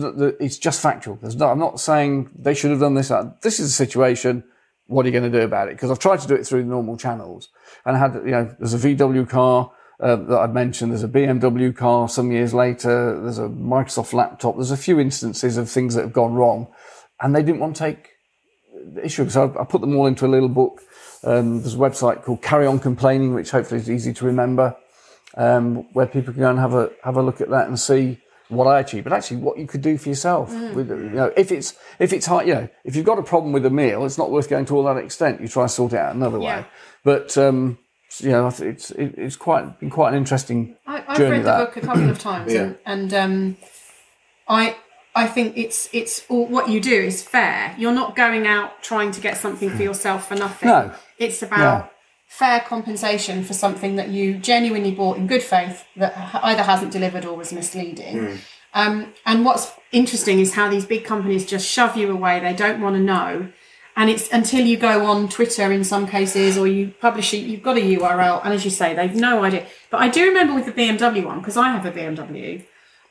[0.46, 1.20] it's just factual.
[1.42, 3.12] I'm not saying they should have done this.
[3.12, 4.46] uh, This is a situation.
[4.88, 5.72] What are you going to do about it?
[5.76, 7.50] Because I've tried to do it through the normal channels,
[7.86, 10.92] and I had you know, there's a VW car uh, that I'd mentioned.
[10.94, 13.20] There's a BMW car some years later.
[13.22, 14.56] There's a Microsoft laptop.
[14.56, 16.68] There's a few instances of things that have gone wrong,
[17.20, 18.12] and they didn't want to take
[19.04, 19.24] issue.
[19.24, 20.82] because I, I put them all into a little book.
[21.24, 24.76] Um, there's a website called Carry On Complaining, which hopefully is easy to remember,
[25.38, 28.20] um, where people can go and have a have a look at that and see
[28.50, 30.54] what I achieved, but actually what you could do for yourself.
[30.76, 33.54] With you know, if it's if it's hard, you know, if you've got a problem
[33.54, 35.42] with a meal, it's not worth going to all that extent.
[35.42, 36.60] You try and sort it out another Yeah.
[36.60, 36.66] way.
[37.04, 37.80] But um,
[38.20, 41.32] you know, it's it, it's quite been quite an interesting I, I've journey.
[41.38, 42.62] read the that book a couple of times, Yeah.
[42.62, 43.58] and, and um,
[44.48, 44.76] I
[45.16, 47.74] I think it's it's all, what you do is fair.
[47.78, 50.70] You're not going out trying to get something for yourself for nothing.
[50.70, 50.92] No.
[51.18, 51.90] it's about No.
[52.28, 56.14] fair compensation for something that you genuinely bought in good faith that
[56.44, 58.40] either hasn't delivered or was misleading.
[58.74, 62.42] Um, and what's interesting is how these big companies just shove you away.
[62.42, 63.48] They don't want to know.
[63.96, 67.64] And it's until you go on Twitter in some cases, or you publish it, you've
[67.64, 69.66] got a URL, and as you say, they've no idea.
[69.90, 72.66] But I do remember with the BMW one because I have a BMW.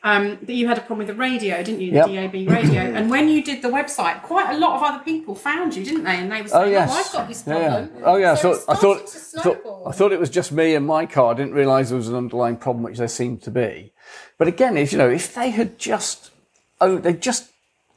[0.07, 1.91] Um, that you had a problem with the radio, didn't you?
[1.91, 2.33] The Yep.
[2.33, 2.83] DAB radio.
[2.97, 6.05] and when you did the website, quite a lot of other people found you, didn't
[6.05, 6.17] they?
[6.19, 6.91] And they were saying, "Oh, yes.
[7.07, 7.69] I've got this Yeah, yeah.
[7.87, 8.35] problem." Oh yeah.
[8.35, 9.83] So thought I thought, thought.
[9.89, 11.33] I thought it was just me and my car.
[11.33, 13.93] I didn't realise there was an underlying problem, which there seemed to be.
[14.37, 16.31] But again, if you know, if they had just
[16.83, 17.51] oh, they just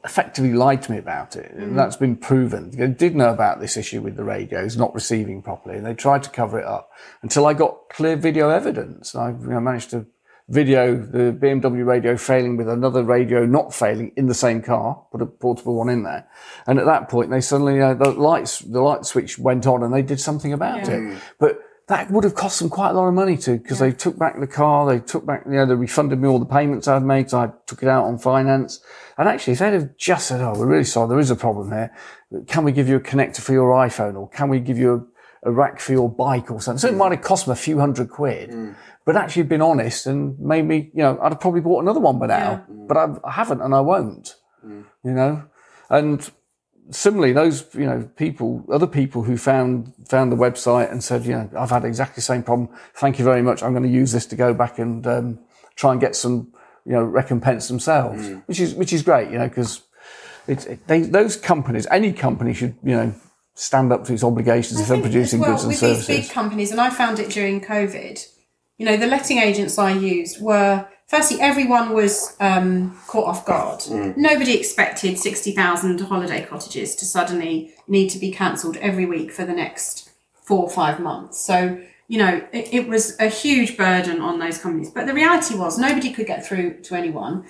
[0.04, 1.62] effectively lied to me about it, Mm.
[1.62, 2.70] and that's been proven.
[2.70, 6.22] They did know about this issue with the radios not receiving properly, and they tried
[6.22, 6.88] to cover it up
[7.22, 9.14] until I got clear video evidence.
[9.14, 10.06] I you know, managed to
[10.48, 15.20] video the BMW radio failing with another radio not failing in the same car, put
[15.20, 16.26] a portable one in there.
[16.66, 19.92] And at that point, they suddenly, uh, the lights, the light switch went on and
[19.92, 20.94] they did something about Yeah.
[20.94, 21.18] it.
[21.38, 24.18] But that would have cost them quite a lot of money to, because they took
[24.18, 27.02] back the car, they took back, you know, they refunded me all the payments I'd
[27.02, 28.80] made, so I took it out on finance.
[29.16, 31.70] And actually, if they'd have just said, oh, we're really sorry, there is a problem
[31.72, 31.90] here.
[32.46, 35.08] Can we give you a connector for your iPhone or can we give you
[35.44, 36.78] a, a rack for your bike or something?
[36.78, 38.50] So it might have cost them a few hundred quid,
[39.08, 42.18] but actually been honest and made me, you know, I'd have probably bought another one
[42.18, 45.44] by now, but I've, I haven't and I won't, you know,
[45.88, 46.30] and
[46.90, 51.32] similarly, those you know people, other people who found found the website and said, you
[51.32, 52.68] know, I've had exactly the same problem.
[52.96, 53.62] Thank you very much.
[53.62, 55.38] I'm going to use this to go back and um,
[55.74, 56.52] try and get some,
[56.84, 59.84] you know, recompense themselves, which is which is great, you know, because
[60.46, 63.14] it's it, those companies, any company should you know
[63.54, 66.06] stand up to its obligations if they're producing as well, goods and with services.
[66.06, 68.34] these big companies, and I found it during COVID.
[68.78, 73.82] You know, the letting agents I used were firstly everyone was um, caught off guard.
[74.16, 79.44] Nobody expected sixty thousand holiday cottages to suddenly need to be cancelled every week for
[79.44, 80.10] the next
[80.42, 81.38] four or five months.
[81.38, 84.90] So you know, it, it was a huge burden on those companies.
[84.90, 87.44] But the reality was nobody could get through to anyone.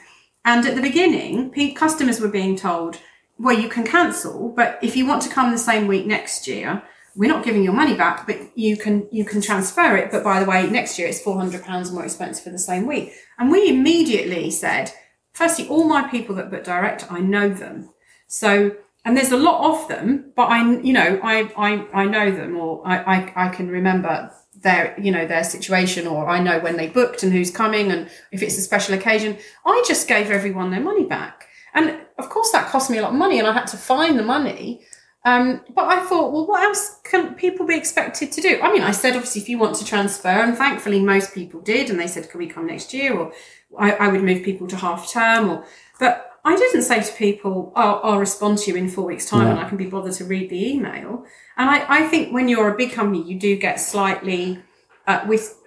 [0.44, 2.98] And at the beginning, customers were being told,
[3.38, 6.82] well, you can cancel, but if you want to come the same week next year,
[7.18, 10.12] we're not giving your money back, but you can you can transfer it.
[10.12, 12.86] But by the way, next year it's four hundred pounds more expensive for the same
[12.86, 13.12] week.
[13.38, 14.92] And we immediately said,
[15.32, 17.90] firstly, all my people that book direct, I know them.
[18.28, 22.30] So and there's a lot of them, but I you know I I, I know
[22.30, 26.60] them or I, I I can remember their you know their situation or I know
[26.60, 29.38] when they booked and who's coming and if it's a special occasion.
[29.66, 31.48] I just gave everyone their money back.
[31.74, 34.16] And of course that cost me a lot of money and I had to find
[34.16, 34.84] the money.
[35.28, 38.60] Um, but I thought, well, what else can people be expected to do?
[38.62, 41.90] I mean, I said, obviously, if you want to transfer, and thankfully most people did,
[41.90, 43.16] and they said, can we come next year?
[43.18, 43.32] Or
[43.78, 45.50] I, I would move people to half term.
[45.50, 45.64] Or,
[46.00, 49.48] but I didn't say to people, I'll, I'll respond to you in four weeks' time
[49.48, 51.24] and I can be bothered to read the email.
[51.58, 54.62] And I, I think when you're a big company, you do get slightly
[55.06, 55.57] uh, with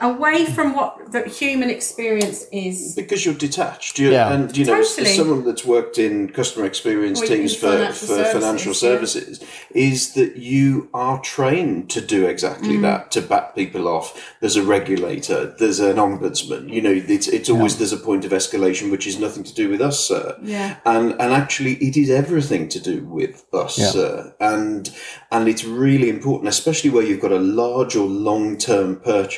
[0.00, 2.94] away from what the human experience is.
[2.94, 3.98] because you're detached.
[3.98, 4.32] you Yeah.
[4.32, 5.10] and you know, as- Totally.
[5.10, 9.40] as someone that's worked in customer experience Or teams for, financial for financial services, services,
[9.74, 12.82] is that you are trained to do exactly Mm.
[12.82, 14.14] that to back people off.
[14.40, 16.72] There's a regulator, there's an ombudsman.
[16.72, 19.68] You know, it's it's always there's a point of escalation which is nothing to do
[19.68, 20.36] with us, sir.
[20.42, 20.76] Yeah.
[20.84, 23.90] and and actually it is everything to do with us Yeah.
[23.90, 24.34] sir.
[24.40, 24.90] and
[25.30, 29.31] and it's really important especially where you've got a large or long term purchase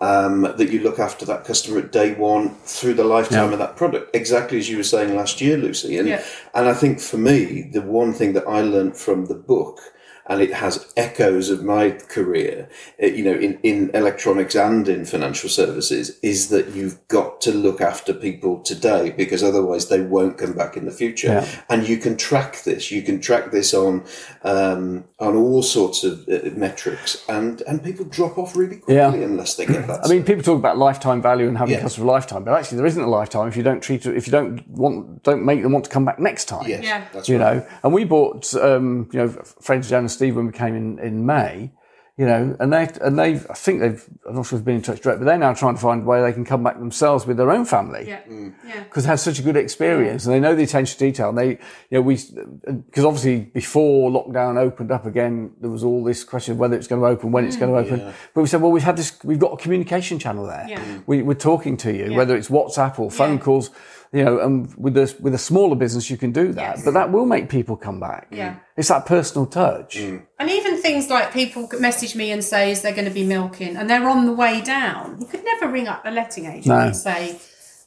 [0.00, 3.76] um, that you look after that customer at day one through the lifetime of that
[3.76, 4.14] product.
[4.14, 5.98] Exactly as you were saying last year lucy.
[5.98, 6.22] And Yeah.
[6.54, 9.80] and i think for me the one thing that i learned from the book
[10.26, 12.68] and it has echoes of my career,
[12.98, 17.80] you know, in, in electronics and in financial services, is that you've got to look
[17.80, 21.28] after people today because otherwise they won't come back in the future.
[21.28, 21.46] Yeah.
[21.70, 22.90] And you can track this.
[22.90, 24.04] You can track this on
[24.42, 29.12] um, on all sorts of uh, metrics, and and people drop off really quickly Yeah.
[29.14, 30.00] unless they get that.
[30.04, 31.80] I mean, people talk about lifetime value and having Yeah.
[31.82, 34.30] customer lifetime, but actually there isn't a lifetime if you don't treat it, if you
[34.32, 36.64] don't want, don't make them want to come back next time.
[36.68, 37.04] yes, Yeah.
[37.12, 37.56] that's you right.
[37.56, 37.66] know.
[37.82, 39.28] And we bought, um, you know,
[39.60, 41.72] friends Jan and Steve when we came in in May,
[42.16, 44.76] you know, and they and they, I think they've, I'm not sure if they've been
[44.76, 46.78] in touch direct, but they're now trying to find a way they can come back
[46.78, 48.20] themselves with their own family Yeah.
[48.28, 48.84] Yeah.
[48.84, 51.30] because they had such a good experience and they know the attention to detail.
[51.30, 51.58] And they, you
[51.90, 56.58] know, we, because obviously before lockdown opened up again, there was all this question of
[56.60, 58.14] whether it's going to open, when it's going to open.
[58.32, 60.66] But we said, well, we've had this, we've got a communication channel there.
[60.68, 60.84] Yeah.
[60.84, 61.02] Mm.
[61.08, 63.70] We, we're talking to you, whether it's WhatsApp or phone calls,
[64.14, 66.76] you know, and with a, with a smaller business, you can do that.
[66.76, 66.84] Yes.
[66.84, 68.28] But that will make people come back.
[68.30, 68.58] Yeah.
[68.76, 69.96] It's that personal touch.
[69.96, 70.24] Mm.
[70.38, 73.24] And even things like people could message me and say, is there going to be
[73.24, 73.76] milking?
[73.76, 75.16] And they're on the way down.
[75.20, 76.78] You could never ring up a letting agent No.
[76.78, 77.40] and say,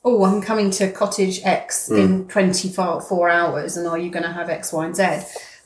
[0.04, 1.98] oh, I'm coming to cottage X mm.
[1.98, 5.20] in 24 hours and are you going to have X, Y, and Z?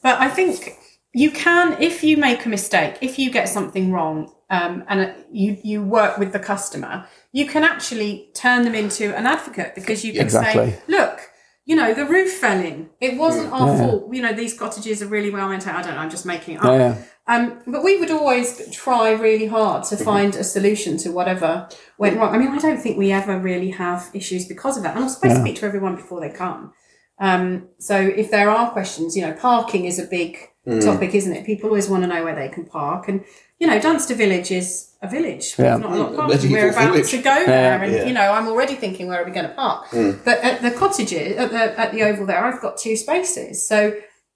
[0.03, 0.78] But I think
[1.12, 5.14] you can, if you make a mistake, if you get something wrong um, and uh,
[5.32, 10.03] you, you work with the customer, you can actually turn them into an advocate because
[10.05, 10.71] you can Exactly.
[10.71, 11.19] say, look,
[11.65, 12.89] you know, the roof fell in.
[12.99, 13.59] It wasn't Mm.
[13.61, 14.13] our fault.
[14.13, 15.77] You know, these cottages are really well maintained.
[15.77, 16.01] I don't know.
[16.01, 16.65] I'm just making it up.
[16.65, 16.95] Yeah, yeah.
[17.27, 22.17] Um, but we would always try really hard to find a solution to whatever went
[22.17, 22.34] wrong.
[22.36, 24.95] I mean, I don't think we ever really have issues because of that.
[24.95, 26.73] And I'm supposed to speak to everyone before they come.
[27.19, 30.84] Um, so if there are questions, you know, parking is a big Mm.
[30.84, 31.43] topic, isn't it?
[31.45, 33.07] People always want to know where they can park.
[33.07, 33.23] And,
[33.62, 34.70] you know, Dunster Village is
[35.03, 35.53] a village.
[35.57, 35.78] Yeah.
[35.78, 36.51] There's not a lot of Mm, parking.
[36.51, 37.12] We're about village.
[37.12, 37.82] to go there.
[37.84, 38.05] And, Yeah.
[38.05, 39.88] you know, I'm already thinking, where are we going to park?
[39.91, 40.20] Mm.
[40.26, 43.68] But at the cottages, at the, at the Oval there, I've got two spaces.
[43.68, 43.93] So,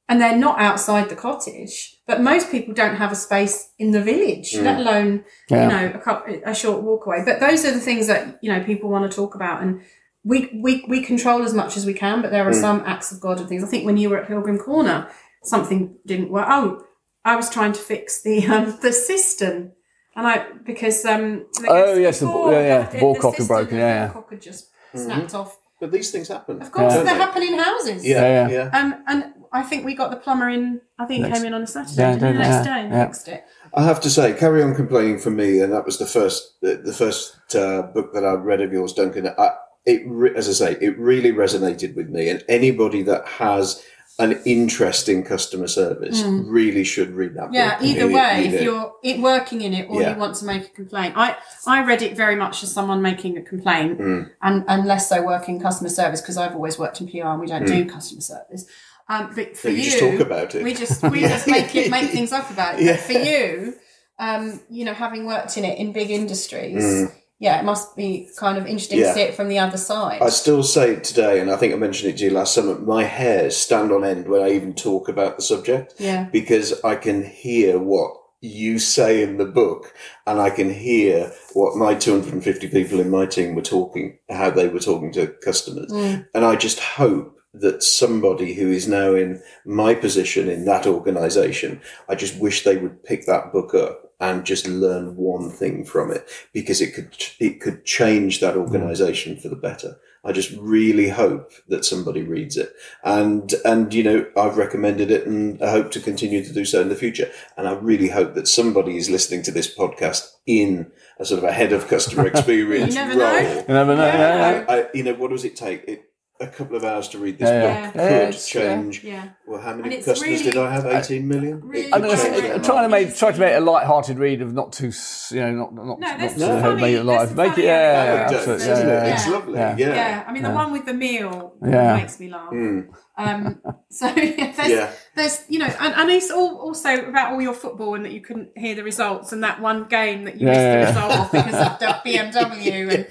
[0.07, 1.97] and they're not outside the cottage.
[2.05, 4.61] But most people don't have a space in the village, mm.
[4.63, 5.63] let alone Yeah.
[5.63, 7.23] you know a, couple, a short walk away.
[7.25, 9.81] But those are the things that you know people want to talk about, and
[10.23, 12.21] we we we control as much as we can.
[12.21, 12.61] But there are mm.
[12.67, 13.63] some acts of God and things.
[13.63, 15.07] I think when you were at Pilgrim Corner,
[15.43, 16.45] something didn't work.
[16.49, 16.83] Oh,
[17.25, 19.71] I was trying to fix the um, the cistern.
[20.15, 23.41] And I because um Oh, yes, the before, ball- yeah, yeah, the ball cock had
[23.41, 24.07] cistern, broken, the yeah, yeah.
[24.13, 25.57] ball cock had just snapped off.
[25.81, 26.61] But these things happen.
[26.61, 27.03] Of course, Yeah.
[27.03, 28.05] they happen in houses.
[28.07, 28.69] Yeah, Yeah, yeah.
[28.71, 28.79] yeah.
[28.79, 30.79] Um, and I think we got the plumber in.
[30.97, 32.01] I think he Next- came in on a Saturday.
[32.01, 32.37] Yeah, didn't he?
[32.37, 33.05] the yeah, next day, yeah.
[33.07, 33.43] fixed it.
[33.73, 36.77] I have to say, carry on complaining for me, and that was the first the,
[36.77, 39.27] the first uh, book that I read of yours, Duncan.
[39.37, 39.49] I,
[39.85, 43.83] it, re- as I say, it really resonated with me, and anybody that has
[44.17, 47.47] an interesting customer service really should read that.
[47.49, 47.53] Hmm.
[47.53, 47.85] Yeah, book.
[47.87, 48.61] either way, you if know.
[48.61, 50.13] you're it, working in it or Yeah.
[50.13, 51.15] you want to make a complaint.
[51.17, 51.35] I,
[51.67, 54.31] I read it very much as someone making a complaint Mm.
[54.41, 57.47] and, and less so working customer service because I've always worked in PR and we
[57.47, 58.65] don't do customer service.
[59.09, 59.71] Um, but for Mm.
[59.73, 60.63] you you, just talk about it.
[60.63, 62.83] we just we just make it make things up about it.
[62.85, 62.93] Yeah.
[62.93, 63.75] But for you,
[64.17, 67.11] um, you know, having worked in it in big industries, Mm.
[67.39, 69.07] Yeah, it must be kind of interesting Yeah.
[69.09, 70.21] to see it from the other side.
[70.21, 72.79] I still say it today, and I think I mentioned it to you last summer.
[72.79, 76.29] My hairs stand on end when I even talk about the subject yeah.
[76.31, 78.11] because I can hear what
[78.41, 79.93] you say in the book,
[80.25, 84.67] and I can hear what my 250 people in my team were talking, how they
[84.67, 85.91] were talking to customers.
[85.91, 86.27] Mm.
[86.33, 91.81] And I just hope that somebody who is now in my position in that organization,
[92.07, 96.11] I just wish they would pick that book up and just learn one thing from
[96.11, 99.97] it because it could, it could change that organization for the better.
[100.23, 102.73] I just really hope that somebody reads it.
[103.03, 106.81] And, and, you know, I've recommended it and I hope to continue to do so
[106.81, 107.29] in the future.
[107.57, 111.43] And I really hope that somebody is listening to this podcast in a sort of
[111.43, 113.33] a head of customer experience You never role.
[113.33, 113.39] know.
[113.67, 114.05] You never know.
[114.05, 114.65] Yeah, yeah.
[114.67, 115.83] I, you know, what does it take?
[115.87, 116.09] It,
[116.41, 117.61] a couple of hours to read this Yeah,
[117.91, 118.25] book yeah.
[118.25, 119.03] could Yeah, change.
[119.05, 119.29] Yeah.
[119.47, 120.85] Well, how many customers really- did I have?
[120.85, 121.61] 18 million?
[121.63, 122.41] really It I could don't know, change Right.
[122.49, 124.91] that I'm trying to make try to make a light-hearted read of not too
[125.31, 127.35] you know not not No, not there's to some make it live.
[127.35, 129.53] there's Make it yeah, funny yeah, It does, yeah, yeah, It's lovely.
[129.53, 129.75] Yeah.
[129.77, 129.95] Yeah.
[129.95, 131.95] Yeah, I mean the one with the meal Yeah.
[131.95, 132.51] makes me laugh.
[132.51, 132.87] Mm.
[133.17, 134.91] Um, so yeah, there's, Yeah.
[135.15, 138.21] There's you know, and, and it's all also about all your football and that you
[138.21, 140.79] couldn't hear the results and that one game that you missed Yeah.
[140.81, 143.07] the result of because of BMW and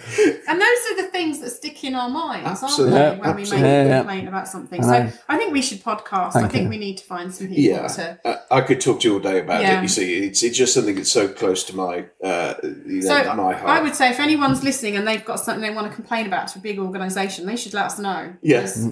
[0.49, 2.99] and those are the things that stick in our minds, Absolutely.
[2.99, 3.21] aren't they?
[3.21, 3.57] When Absolutely.
[3.57, 3.99] we make Yeah, a yeah.
[3.99, 4.85] complaint about something.
[4.85, 5.11] I know.
[5.11, 6.33] So I think we should podcast.
[6.35, 6.69] Thank I think you.
[6.71, 8.19] we need to find some people Yeah, to.
[8.25, 9.79] I, I could talk to you all day about Yeah.
[9.79, 9.83] it.
[9.83, 13.35] You see, it's it's just something that's so close to my uh, you know, So
[13.35, 13.65] my heart.
[13.71, 16.49] I would say if anyone's listening and they've got something they want to complain about
[16.49, 18.35] to a big organisation, they should let us know.
[18.43, 18.87] Yes.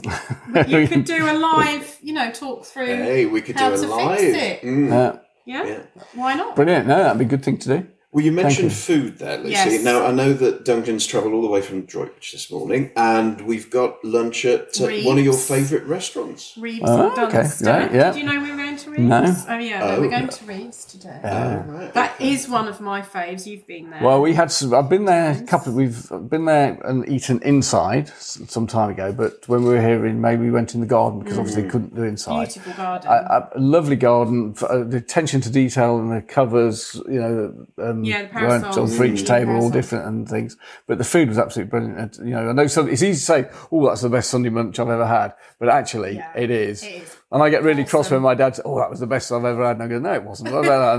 [0.52, 3.01] Because you could do a live, you know, talk through.
[3.04, 3.92] Hey, we could How do a to fix
[4.22, 4.34] live.
[4.34, 4.62] it.
[4.62, 4.88] Mm.
[4.90, 5.18] Yeah.
[5.44, 5.64] Yeah?
[5.66, 6.02] Yeah.
[6.14, 6.54] Why not?
[6.56, 6.86] Brilliant.
[6.86, 7.86] No, that'd be a good thing to do.
[8.12, 8.76] Well, you mentioned you.
[8.76, 9.52] food there, Lucy.
[9.52, 9.82] Yes.
[9.84, 13.70] Now, I know that Duncan's travelled all the way from Droitwich this morning, and we've
[13.70, 16.52] got lunch at uh, one of your favourite restaurants.
[16.58, 17.48] Reeves Oh, and okay.
[17.62, 18.12] Right, yeah.
[18.12, 19.02] Did you know we were going to Reeves?
[19.02, 19.44] No.
[19.54, 20.00] Oh yeah, Oh.
[20.00, 21.18] we're going to Reeves today.
[21.22, 21.64] Yeah.
[21.66, 21.94] Oh, right.
[21.94, 23.46] That is one of my faves.
[23.46, 24.02] You've been there.
[24.02, 24.74] Well, we had some.
[24.74, 25.72] I've been there a couple.
[25.72, 29.12] We've been there and eaten inside s- some time ago.
[29.12, 31.94] But when we were here in May, we went in the garden because obviously couldn't
[31.94, 32.46] do inside.
[32.46, 33.10] Beautiful garden.
[33.10, 37.20] A, a a lovely garden, f- uh, the attention to detail and the covers, you
[37.20, 38.92] know, um, Yeah, the weren't parasols.
[38.92, 39.26] on for each Mm.
[39.26, 40.56] table, all different and things.
[40.86, 41.98] But the food was absolutely brilliant.
[42.18, 44.50] And, you know, I know some, it's easy to say, "Oh, that's the best Sunday
[44.50, 46.82] lunch I've ever had," but actually, Yeah, it is.
[46.82, 47.16] it is.
[47.32, 49.32] And I get really cross um, when my dad says, "Oh, that was the best
[49.32, 50.52] I've ever had," and I go, "No, it wasn't."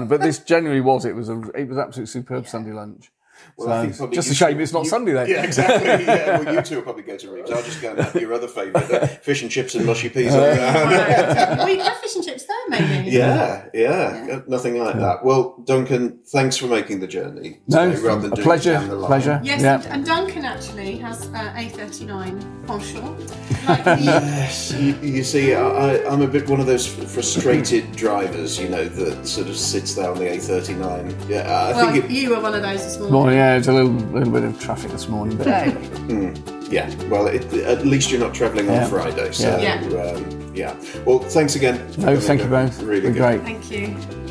[0.09, 1.05] But this genuinely was.
[1.05, 3.12] It was a, it was absolutely superb Sunday lunch.
[3.57, 5.29] Well, I So, think just a shame two- it's not you- Sunday then.
[5.29, 6.05] Yeah, exactly.
[6.13, 7.51] Yeah, well, you two will probably go to Reeves.
[7.51, 10.33] I'll just go and have your other favourite, the fish and chips and mushy peas.
[10.33, 11.57] on that.
[11.57, 13.09] well, you could have fish and chips there, maybe.
[13.11, 15.23] Yeah, yeah, nothing like that.
[15.23, 17.59] Well, Duncan, thanks for making the journey.
[17.67, 19.07] No, today, rather than a pleasure, the line.
[19.07, 19.39] pleasure.
[19.43, 19.75] Yes, Yeah.
[19.75, 23.29] and, and Duncan actually has uh, A39 penchant.
[23.67, 28.59] Like Yes, you, you see, I, I, I'm a bit one of those frustrated drivers,
[28.59, 31.29] you know, that sort of sits there on the A39.
[31.29, 32.11] Yeah, I well, think it.
[32.11, 33.13] you were one of those this morning.
[33.13, 36.33] Morning, yeah, it's a little, little bit of traffic this morning, but hey,
[36.69, 38.87] Yeah, well, it, at least you're not travelling on Yeah.
[38.87, 39.81] Friday, so Yeah.
[40.15, 40.75] Um, yeah.
[41.05, 41.77] Well, thanks again.
[41.97, 42.81] no, thank you both.
[42.81, 43.41] Really Been good.
[43.41, 43.41] great.
[43.41, 44.22] Thank you.